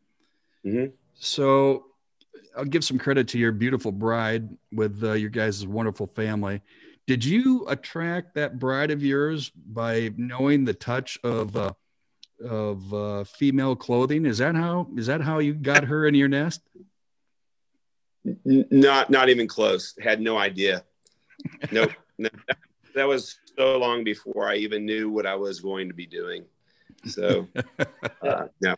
Mm-hmm. 0.66 0.94
So 1.16 1.86
I'll 2.58 2.66
give 2.66 2.84
some 2.84 3.00
credit 3.00 3.30
to 3.30 3.40
your 3.40 3.54
beautiful 3.54 3.94
bride 3.94 4.50
with 4.74 5.02
uh, 5.02 5.14
your 5.14 5.30
guys' 5.30 5.66
wonderful 5.66 6.06
family. 6.06 6.62
Did 7.08 7.24
you 7.24 7.66
attract 7.70 8.36
that 8.36 8.60
bride 8.60 8.92
of 8.92 9.02
yours 9.02 9.52
by 9.52 10.12
knowing 10.18 10.66
the 10.66 10.74
touch 10.74 11.18
of 11.24 11.56
uh, 11.56 11.72
of 12.44 12.94
uh, 12.94 13.24
female 13.24 13.78
clothing? 13.78 14.26
Is 14.26 14.40
that 14.40 14.54
how 14.54 14.90
is 14.98 15.08
that 15.08 15.22
how 15.22 15.40
you 15.40 15.54
got 15.54 15.86
her 15.86 16.06
in 16.06 16.14
your 16.14 16.28
nest? 16.28 16.60
Not 18.44 19.10
not 19.10 19.30
even 19.30 19.48
close. 19.48 19.96
Had 19.98 20.20
no 20.20 20.38
idea. 20.38 20.84
Nope. 21.72 21.92
no, 22.18 22.30
that 22.96 23.08
was 23.08 23.40
so 23.58 23.78
long 23.78 24.04
before 24.04 24.50
I 24.50 24.56
even 24.56 24.86
knew 24.86 25.10
what 25.10 25.26
I 25.26 25.36
was 25.36 25.60
going 25.60 25.88
to 25.88 25.94
be 25.94 26.06
doing. 26.06 26.46
So 27.06 27.48
uh, 28.22 28.48
no. 28.62 28.76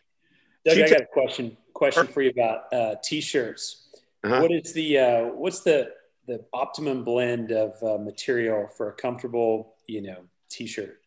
Doug, 0.64 0.78
I 0.78 0.88
got 0.88 1.00
a 1.00 1.06
question 1.06 1.56
question 1.72 2.06
for 2.06 2.22
you 2.22 2.30
about 2.30 2.72
uh, 2.72 2.94
t-shirts. 3.02 3.88
Uh-huh. 4.24 4.40
What 4.40 4.52
is 4.52 4.72
the 4.72 4.98
uh, 4.98 5.24
what's 5.26 5.60
the 5.60 5.90
the 6.26 6.44
optimum 6.52 7.02
blend 7.02 7.50
of 7.50 7.82
uh, 7.82 7.98
material 7.98 8.68
for 8.68 8.90
a 8.90 8.92
comfortable 8.92 9.74
you 9.86 10.02
know 10.02 10.24
t-shirt? 10.48 11.02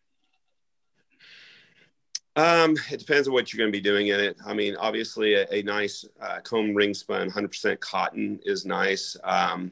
Um, 2.38 2.76
it 2.92 3.00
depends 3.00 3.30
on 3.30 3.34
what 3.34 3.54
you're 3.54 3.60
going 3.60 3.72
to 3.72 3.78
be 3.78 3.82
doing 3.82 4.08
in 4.08 4.20
it. 4.20 4.36
I 4.46 4.54
mean, 4.54 4.76
obviously, 4.76 5.36
a, 5.36 5.48
a 5.54 5.64
nice 5.64 6.04
uh, 6.22 6.42
comb 6.42 6.76
ring 6.76 6.94
spun 6.94 7.32
100% 7.32 7.80
cotton 7.80 8.42
is 8.44 8.66
nice. 8.66 9.16
Um, 9.24 9.72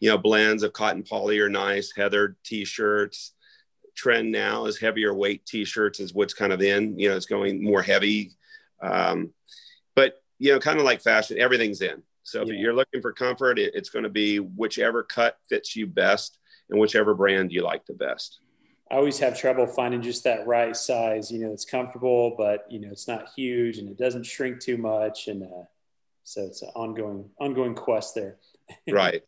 you 0.00 0.10
know, 0.10 0.18
blends 0.18 0.62
of 0.62 0.72
cotton 0.72 1.02
poly 1.02 1.38
are 1.40 1.48
nice. 1.48 1.92
Heathered 1.94 2.36
t-shirts. 2.44 3.32
Trend 3.94 4.30
now 4.30 4.66
is 4.66 4.78
heavier 4.78 5.14
weight 5.14 5.46
t-shirts 5.46 6.00
is 6.00 6.12
what's 6.12 6.34
kind 6.34 6.52
of 6.52 6.60
in. 6.60 6.98
You 6.98 7.08
know, 7.08 7.16
it's 7.16 7.26
going 7.26 7.64
more 7.64 7.82
heavy. 7.82 8.32
Um, 8.82 9.32
but 9.94 10.22
you 10.38 10.52
know, 10.52 10.58
kind 10.58 10.78
of 10.78 10.84
like 10.84 11.00
fashion, 11.00 11.38
everything's 11.38 11.80
in. 11.80 12.02
So 12.22 12.42
if 12.42 12.48
yeah. 12.48 12.54
you're 12.54 12.74
looking 12.74 13.00
for 13.00 13.12
comfort, 13.12 13.58
it, 13.58 13.74
it's 13.74 13.88
going 13.88 14.02
to 14.02 14.10
be 14.10 14.38
whichever 14.38 15.02
cut 15.02 15.38
fits 15.48 15.76
you 15.76 15.86
best 15.86 16.38
and 16.68 16.78
whichever 16.78 17.14
brand 17.14 17.52
you 17.52 17.62
like 17.62 17.86
the 17.86 17.94
best. 17.94 18.40
I 18.90 18.96
always 18.96 19.18
have 19.18 19.38
trouble 19.38 19.66
finding 19.66 20.02
just 20.02 20.24
that 20.24 20.46
right 20.46 20.76
size. 20.76 21.30
You 21.30 21.40
know, 21.40 21.52
it's 21.52 21.64
comfortable, 21.64 22.34
but 22.36 22.66
you 22.68 22.80
know, 22.80 22.88
it's 22.90 23.08
not 23.08 23.30
huge 23.34 23.78
and 23.78 23.88
it 23.88 23.96
doesn't 23.96 24.24
shrink 24.24 24.60
too 24.60 24.76
much. 24.76 25.28
And 25.28 25.42
uh, 25.42 25.64
so 26.24 26.42
it's 26.42 26.62
an 26.62 26.70
ongoing, 26.74 27.30
ongoing 27.40 27.74
quest 27.74 28.14
there. 28.14 28.36
right. 28.90 29.22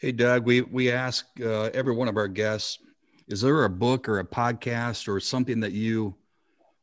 Hey, 0.00 0.12
Doug, 0.12 0.46
we 0.46 0.60
we 0.60 0.92
ask 0.92 1.26
uh, 1.40 1.70
every 1.74 1.92
one 1.92 2.06
of 2.06 2.16
our 2.16 2.28
guests: 2.28 2.78
Is 3.26 3.40
there 3.40 3.64
a 3.64 3.68
book 3.68 4.08
or 4.08 4.20
a 4.20 4.24
podcast 4.24 5.08
or 5.08 5.18
something 5.18 5.58
that 5.58 5.72
you 5.72 6.14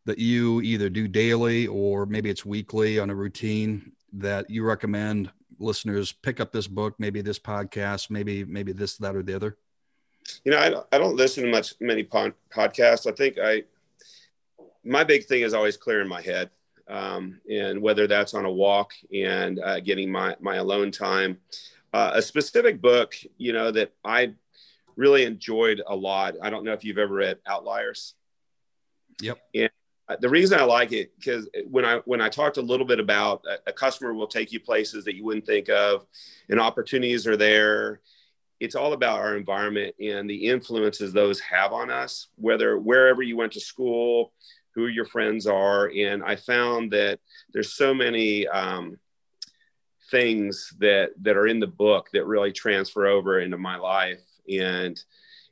that 0.04 0.19
you 0.19 0.60
either 0.60 0.89
do 0.89 1.08
daily 1.08 1.65
or 1.67 2.06
maybe 2.06 2.30
it's 2.30 2.45
weekly 2.45 2.99
on 2.99 3.10
a 3.10 3.15
routine 3.15 3.93
that 4.12 4.49
you 4.49 4.65
recommend 4.65 5.32
listeners 5.60 6.12
pick 6.12 6.41
up 6.41 6.51
this 6.51 6.67
book, 6.67 6.95
maybe 6.99 7.21
this 7.21 7.39
podcast, 7.39 8.10
maybe 8.10 8.43
maybe 8.43 8.73
this, 8.73 8.97
that, 8.97 9.15
or 9.15 9.23
the 9.23 9.34
other? 9.34 9.58
You 10.43 10.51
know, 10.51 10.60
I 10.60 10.69
don't, 10.69 10.88
I 10.91 10.97
don't 10.97 11.15
listen 11.15 11.45
to 11.45 11.49
much 11.49 11.73
many 11.80 12.04
pod, 12.04 12.34
podcasts. 12.54 13.10
I 13.10 13.15
think 13.15 13.38
I 13.41 13.63
my 14.84 15.06
big 15.06 15.23
thing 15.23 15.43
is 15.43 15.54
always 15.54 15.78
clearing 15.78 16.10
my 16.10 16.21
head, 16.21 16.49
um, 16.89 17.39
and 17.49 17.82
whether 17.82 18.08
that's 18.08 18.34
on 18.34 18.43
a 18.43 18.51
walk 18.51 18.91
and 19.13 19.62
uh, 19.62 19.80
getting 19.80 20.12
my 20.12 20.36
my 20.41 20.58
alone 20.58 20.91
time. 20.91 21.38
Uh, 21.95 22.12
a 22.15 22.21
specific 22.21 22.81
book, 22.81 23.15
you 23.38 23.53
know, 23.53 23.71
that 23.71 23.93
I 24.03 24.34
really 24.97 25.23
enjoyed 25.23 25.81
a 25.88 25.95
lot. 25.95 26.36
I 26.41 26.49
don't 26.49 26.65
know 26.65 26.73
if 26.73 26.84
you've 26.84 26.97
ever 26.97 27.13
read 27.13 27.38
Outliers. 27.47 28.15
Yep. 29.21 29.39
And 29.53 29.69
the 30.19 30.27
reason 30.27 30.60
I 30.60 30.65
like 30.65 30.91
it 30.91 31.13
because 31.17 31.47
when 31.69 31.86
I 31.86 31.99
when 32.03 32.19
I 32.19 32.27
talked 32.27 32.58
a 32.58 32.62
little 32.62 32.86
bit 32.86 32.99
about 32.99 33.45
a, 33.49 33.69
a, 33.69 33.71
customer 33.71 34.13
will 34.13 34.27
take 34.27 34.51
you 34.51 34.60
places 34.60 35.05
that 35.05 35.15
you 35.15 35.23
wouldn't 35.23 35.45
think 35.45 35.69
of, 35.69 36.05
and 36.49 36.60
opportunities 36.60 37.25
are 37.27 37.38
there. 37.38 38.01
It's 38.60 38.75
all 38.75 38.91
about 38.91 39.19
our 39.19 39.38
environment 39.38 39.95
and 39.97 40.29
the 40.29 40.47
influences 40.47 41.13
those 41.13 41.39
have 41.39 41.71
on 41.71 41.89
us, 41.89 42.27
whether 42.36 42.77
wherever 42.77 43.21
you 43.21 43.38
went 43.38 43.53
to 43.53 43.62
school, 43.62 44.34
who 44.73 44.88
your 44.88 45.05
friends 45.05 45.47
are, 45.47 45.89
and 45.89 46.25
I 46.25 46.36
found 46.36 46.91
that 46.91 47.21
there's 47.53 47.71
so 47.71 47.93
many 47.93 48.47
um, 48.49 48.99
things 50.11 50.73
that 50.79 51.11
that 51.21 51.37
are 51.37 51.47
in 51.47 51.59
the 51.59 51.67
book 51.67 52.09
that 52.13 52.25
really 52.25 52.51
transfer 52.51 53.07
over 53.07 53.39
into 53.39 53.57
my 53.57 53.75
life 53.77 54.23
and 54.49 55.03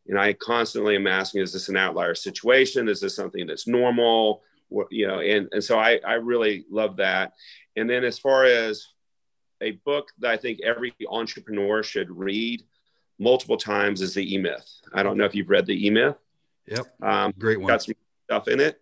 and 0.07 0.19
I 0.19 0.33
constantly 0.33 0.95
am 0.95 1.07
asking, 1.07 1.41
is 1.41 1.53
this 1.53 1.69
an 1.69 1.77
outlier 1.77 2.15
situation? 2.15 2.89
Is 2.89 2.99
this 2.99 3.15
something 3.15 3.47
that's 3.47 3.67
normal? 3.67 4.43
You 4.89 5.07
know, 5.07 5.19
and, 5.19 5.47
and 5.51 5.63
so 5.63 5.79
I, 5.79 5.99
I 6.05 6.15
really 6.15 6.65
love 6.69 6.97
that. 6.97 7.33
And 7.75 7.89
then 7.89 8.03
as 8.03 8.19
far 8.19 8.43
as 8.43 8.87
a 9.61 9.71
book 9.71 10.09
that 10.19 10.31
I 10.31 10.37
think 10.37 10.59
every 10.61 10.93
entrepreneur 11.09 11.83
should 11.83 12.11
read 12.11 12.63
multiple 13.17 13.55
times 13.55 14.01
is 14.01 14.13
the 14.13 14.33
E 14.33 14.37
Myth. 14.37 14.69
I 14.93 15.03
don't 15.03 15.17
know 15.17 15.25
if 15.25 15.35
you've 15.35 15.49
read 15.49 15.67
the 15.67 15.87
E 15.87 15.89
Myth. 15.89 16.17
Yep. 16.67 17.01
Um, 17.01 17.33
Great 17.37 17.59
one. 17.59 17.69
Got 17.69 17.83
some 17.83 17.95
stuff 18.25 18.47
in 18.47 18.59
it. 18.59 18.81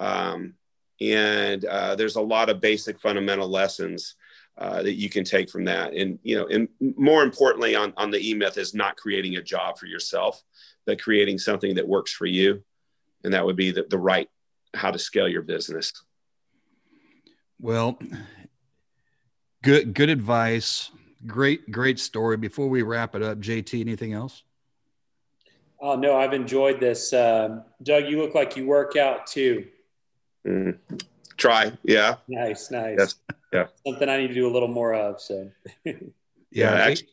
Um, 0.00 0.54
and 1.00 1.64
uh, 1.64 1.94
there's 1.94 2.16
a 2.16 2.20
lot 2.20 2.48
of 2.48 2.60
basic 2.60 2.98
fundamental 2.98 3.48
lessons 3.48 4.16
uh, 4.58 4.82
that 4.82 4.94
you 4.94 5.10
can 5.10 5.24
take 5.24 5.50
from 5.50 5.64
that. 5.64 5.92
And, 5.92 6.18
you 6.22 6.36
know, 6.36 6.46
and 6.46 6.68
more 6.96 7.22
importantly 7.22 7.74
on, 7.74 7.92
on 7.96 8.10
the 8.10 8.30
E-Myth 8.30 8.56
is 8.56 8.74
not 8.74 8.96
creating 8.96 9.36
a 9.36 9.42
job 9.42 9.78
for 9.78 9.86
yourself, 9.86 10.42
but 10.86 11.00
creating 11.00 11.38
something 11.38 11.74
that 11.74 11.86
works 11.86 12.12
for 12.12 12.26
you. 12.26 12.62
And 13.24 13.34
that 13.34 13.44
would 13.44 13.56
be 13.56 13.70
the, 13.70 13.86
the 13.88 13.98
right, 13.98 14.28
how 14.74 14.90
to 14.90 14.98
scale 14.98 15.28
your 15.28 15.42
business. 15.42 15.92
Well, 17.60 17.98
good, 19.62 19.94
good 19.94 20.08
advice. 20.08 20.90
Great, 21.26 21.70
great 21.70 21.98
story. 21.98 22.36
Before 22.36 22.68
we 22.68 22.82
wrap 22.82 23.14
it 23.14 23.22
up, 23.22 23.38
JT, 23.38 23.80
anything 23.80 24.12
else? 24.12 24.42
Oh 25.80 25.94
no, 25.94 26.16
I've 26.16 26.32
enjoyed 26.32 26.80
this. 26.80 27.12
Um, 27.12 27.62
Doug, 27.82 28.08
you 28.08 28.18
look 28.18 28.34
like 28.34 28.56
you 28.56 28.66
work 28.66 28.96
out 28.96 29.26
too. 29.26 29.66
Mm, 30.46 30.78
try. 31.36 31.72
Yeah. 31.82 32.16
Nice. 32.28 32.70
Nice. 32.70 32.96
Yes 32.98 33.14
yeah 33.52 33.66
something 33.86 34.08
i 34.08 34.16
need 34.16 34.28
to 34.28 34.34
do 34.34 34.46
a 34.46 34.52
little 34.52 34.68
more 34.68 34.94
of 34.94 35.20
so 35.20 35.50
yeah, 35.84 35.92
yeah 36.50 36.72
actually, 36.72 37.08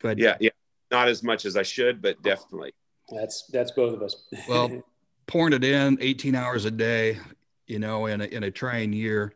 but 0.00 0.18
yeah 0.18 0.36
yeah 0.40 0.50
not 0.90 1.08
as 1.08 1.22
much 1.22 1.44
as 1.44 1.56
i 1.56 1.62
should 1.62 2.00
but 2.00 2.20
definitely 2.22 2.72
that's 3.10 3.46
that's 3.52 3.70
both 3.72 3.94
of 3.94 4.02
us 4.02 4.28
well 4.48 4.82
pouring 5.26 5.52
it 5.52 5.64
in 5.64 5.98
18 6.00 6.34
hours 6.34 6.64
a 6.64 6.70
day 6.70 7.18
you 7.66 7.78
know 7.78 8.06
in 8.06 8.20
a, 8.20 8.24
in 8.24 8.44
a 8.44 8.50
trying 8.50 8.92
year 8.92 9.32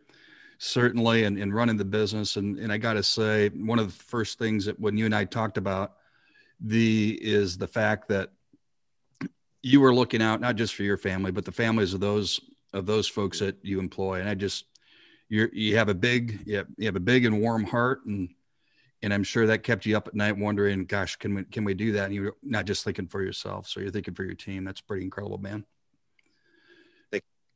certainly 0.58 1.24
and, 1.24 1.38
and 1.38 1.52
running 1.52 1.76
the 1.76 1.84
business 1.84 2.36
and, 2.36 2.58
and 2.58 2.72
i 2.72 2.78
got 2.78 2.94
to 2.94 3.02
say 3.02 3.48
one 3.50 3.78
of 3.78 3.86
the 3.86 4.04
first 4.04 4.38
things 4.38 4.64
that 4.64 4.78
when 4.78 4.96
you 4.96 5.04
and 5.04 5.14
i 5.14 5.24
talked 5.24 5.58
about 5.58 5.94
the 6.60 7.18
is 7.20 7.58
the 7.58 7.66
fact 7.66 8.08
that 8.08 8.30
you 9.62 9.80
were 9.80 9.94
looking 9.94 10.22
out 10.22 10.40
not 10.40 10.56
just 10.56 10.74
for 10.74 10.84
your 10.84 10.96
family 10.96 11.32
but 11.32 11.44
the 11.44 11.52
families 11.52 11.94
of 11.94 12.00
those 12.00 12.40
of 12.72 12.86
those 12.86 13.08
folks 13.08 13.38
that 13.38 13.56
you 13.62 13.78
employ 13.78 14.20
and 14.20 14.28
i 14.28 14.34
just 14.34 14.64
you're 15.28 15.50
you 15.52 15.76
have 15.76 15.88
a 15.88 15.94
big 15.94 16.40
you 16.46 16.56
have, 16.56 16.66
you 16.76 16.86
have 16.86 16.96
a 16.96 17.00
big 17.00 17.24
and 17.24 17.40
warm 17.40 17.64
heart 17.64 18.04
and 18.06 18.28
and 19.04 19.12
I'm 19.12 19.24
sure 19.24 19.48
that 19.48 19.64
kept 19.64 19.84
you 19.84 19.96
up 19.96 20.06
at 20.06 20.14
night 20.14 20.38
wondering, 20.38 20.84
gosh, 20.84 21.16
can 21.16 21.34
we 21.34 21.42
can 21.42 21.64
we 21.64 21.74
do 21.74 21.90
that? 21.92 22.04
And 22.04 22.14
you're 22.14 22.36
not 22.40 22.66
just 22.66 22.84
thinking 22.84 23.08
for 23.08 23.20
yourself, 23.20 23.66
so 23.66 23.80
you're 23.80 23.90
thinking 23.90 24.14
for 24.14 24.22
your 24.22 24.36
team. 24.36 24.62
That's 24.62 24.80
pretty 24.80 25.02
incredible, 25.02 25.38
man. 25.38 25.64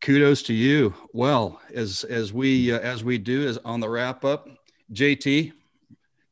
Kudos 0.01 0.43
to 0.45 0.55
you. 0.55 0.95
Well, 1.13 1.61
as 1.75 2.05
as 2.05 2.33
we 2.33 2.73
uh, 2.73 2.79
as 2.79 3.03
we 3.03 3.19
do 3.19 3.49
as 3.49 3.59
on 3.59 3.81
the 3.81 3.89
wrap 3.89 4.25
up, 4.25 4.49
JT, 4.93 5.53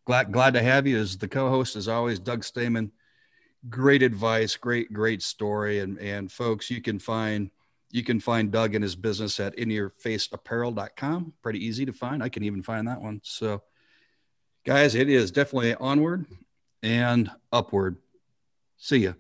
glad 0.05 0.33
glad 0.33 0.55
to 0.55 0.63
have 0.63 0.87
you 0.87 0.99
as 0.99 1.17
the 1.17 1.29
co-host 1.29 1.75
as 1.75 1.89
always. 1.89 2.19
Doug 2.19 2.45
Stamen, 2.45 2.93
great 3.69 4.03
advice, 4.03 4.57
great 4.57 4.93
great 4.93 5.23
story, 5.23 5.81
and 5.81 5.99
and 5.99 6.31
folks, 6.31 6.71
you 6.71 6.83
can 6.83 6.99
find 6.99 7.51
you 7.95 8.03
can 8.03 8.19
find 8.19 8.51
Doug 8.51 8.75
and 8.75 8.83
his 8.83 8.97
business 8.97 9.39
at 9.39 9.57
inyourfaceapparel.com. 9.57 11.33
Pretty 11.45 11.65
easy 11.65 11.87
to 11.87 11.93
find. 11.93 12.25
I 12.25 12.29
can 12.29 12.43
even 12.43 12.61
find 12.61 12.89
that 12.89 13.01
one. 13.01 13.21
So, 13.23 13.63
guys, 14.67 14.97
it 14.97 15.09
is 15.09 15.31
definitely 15.31 15.77
onward 15.77 16.27
and 16.83 17.31
upward. 17.53 17.99
See 18.79 18.97
ya. 18.97 19.13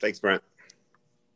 Thanks, 0.00 0.18
Brent. 0.18 0.42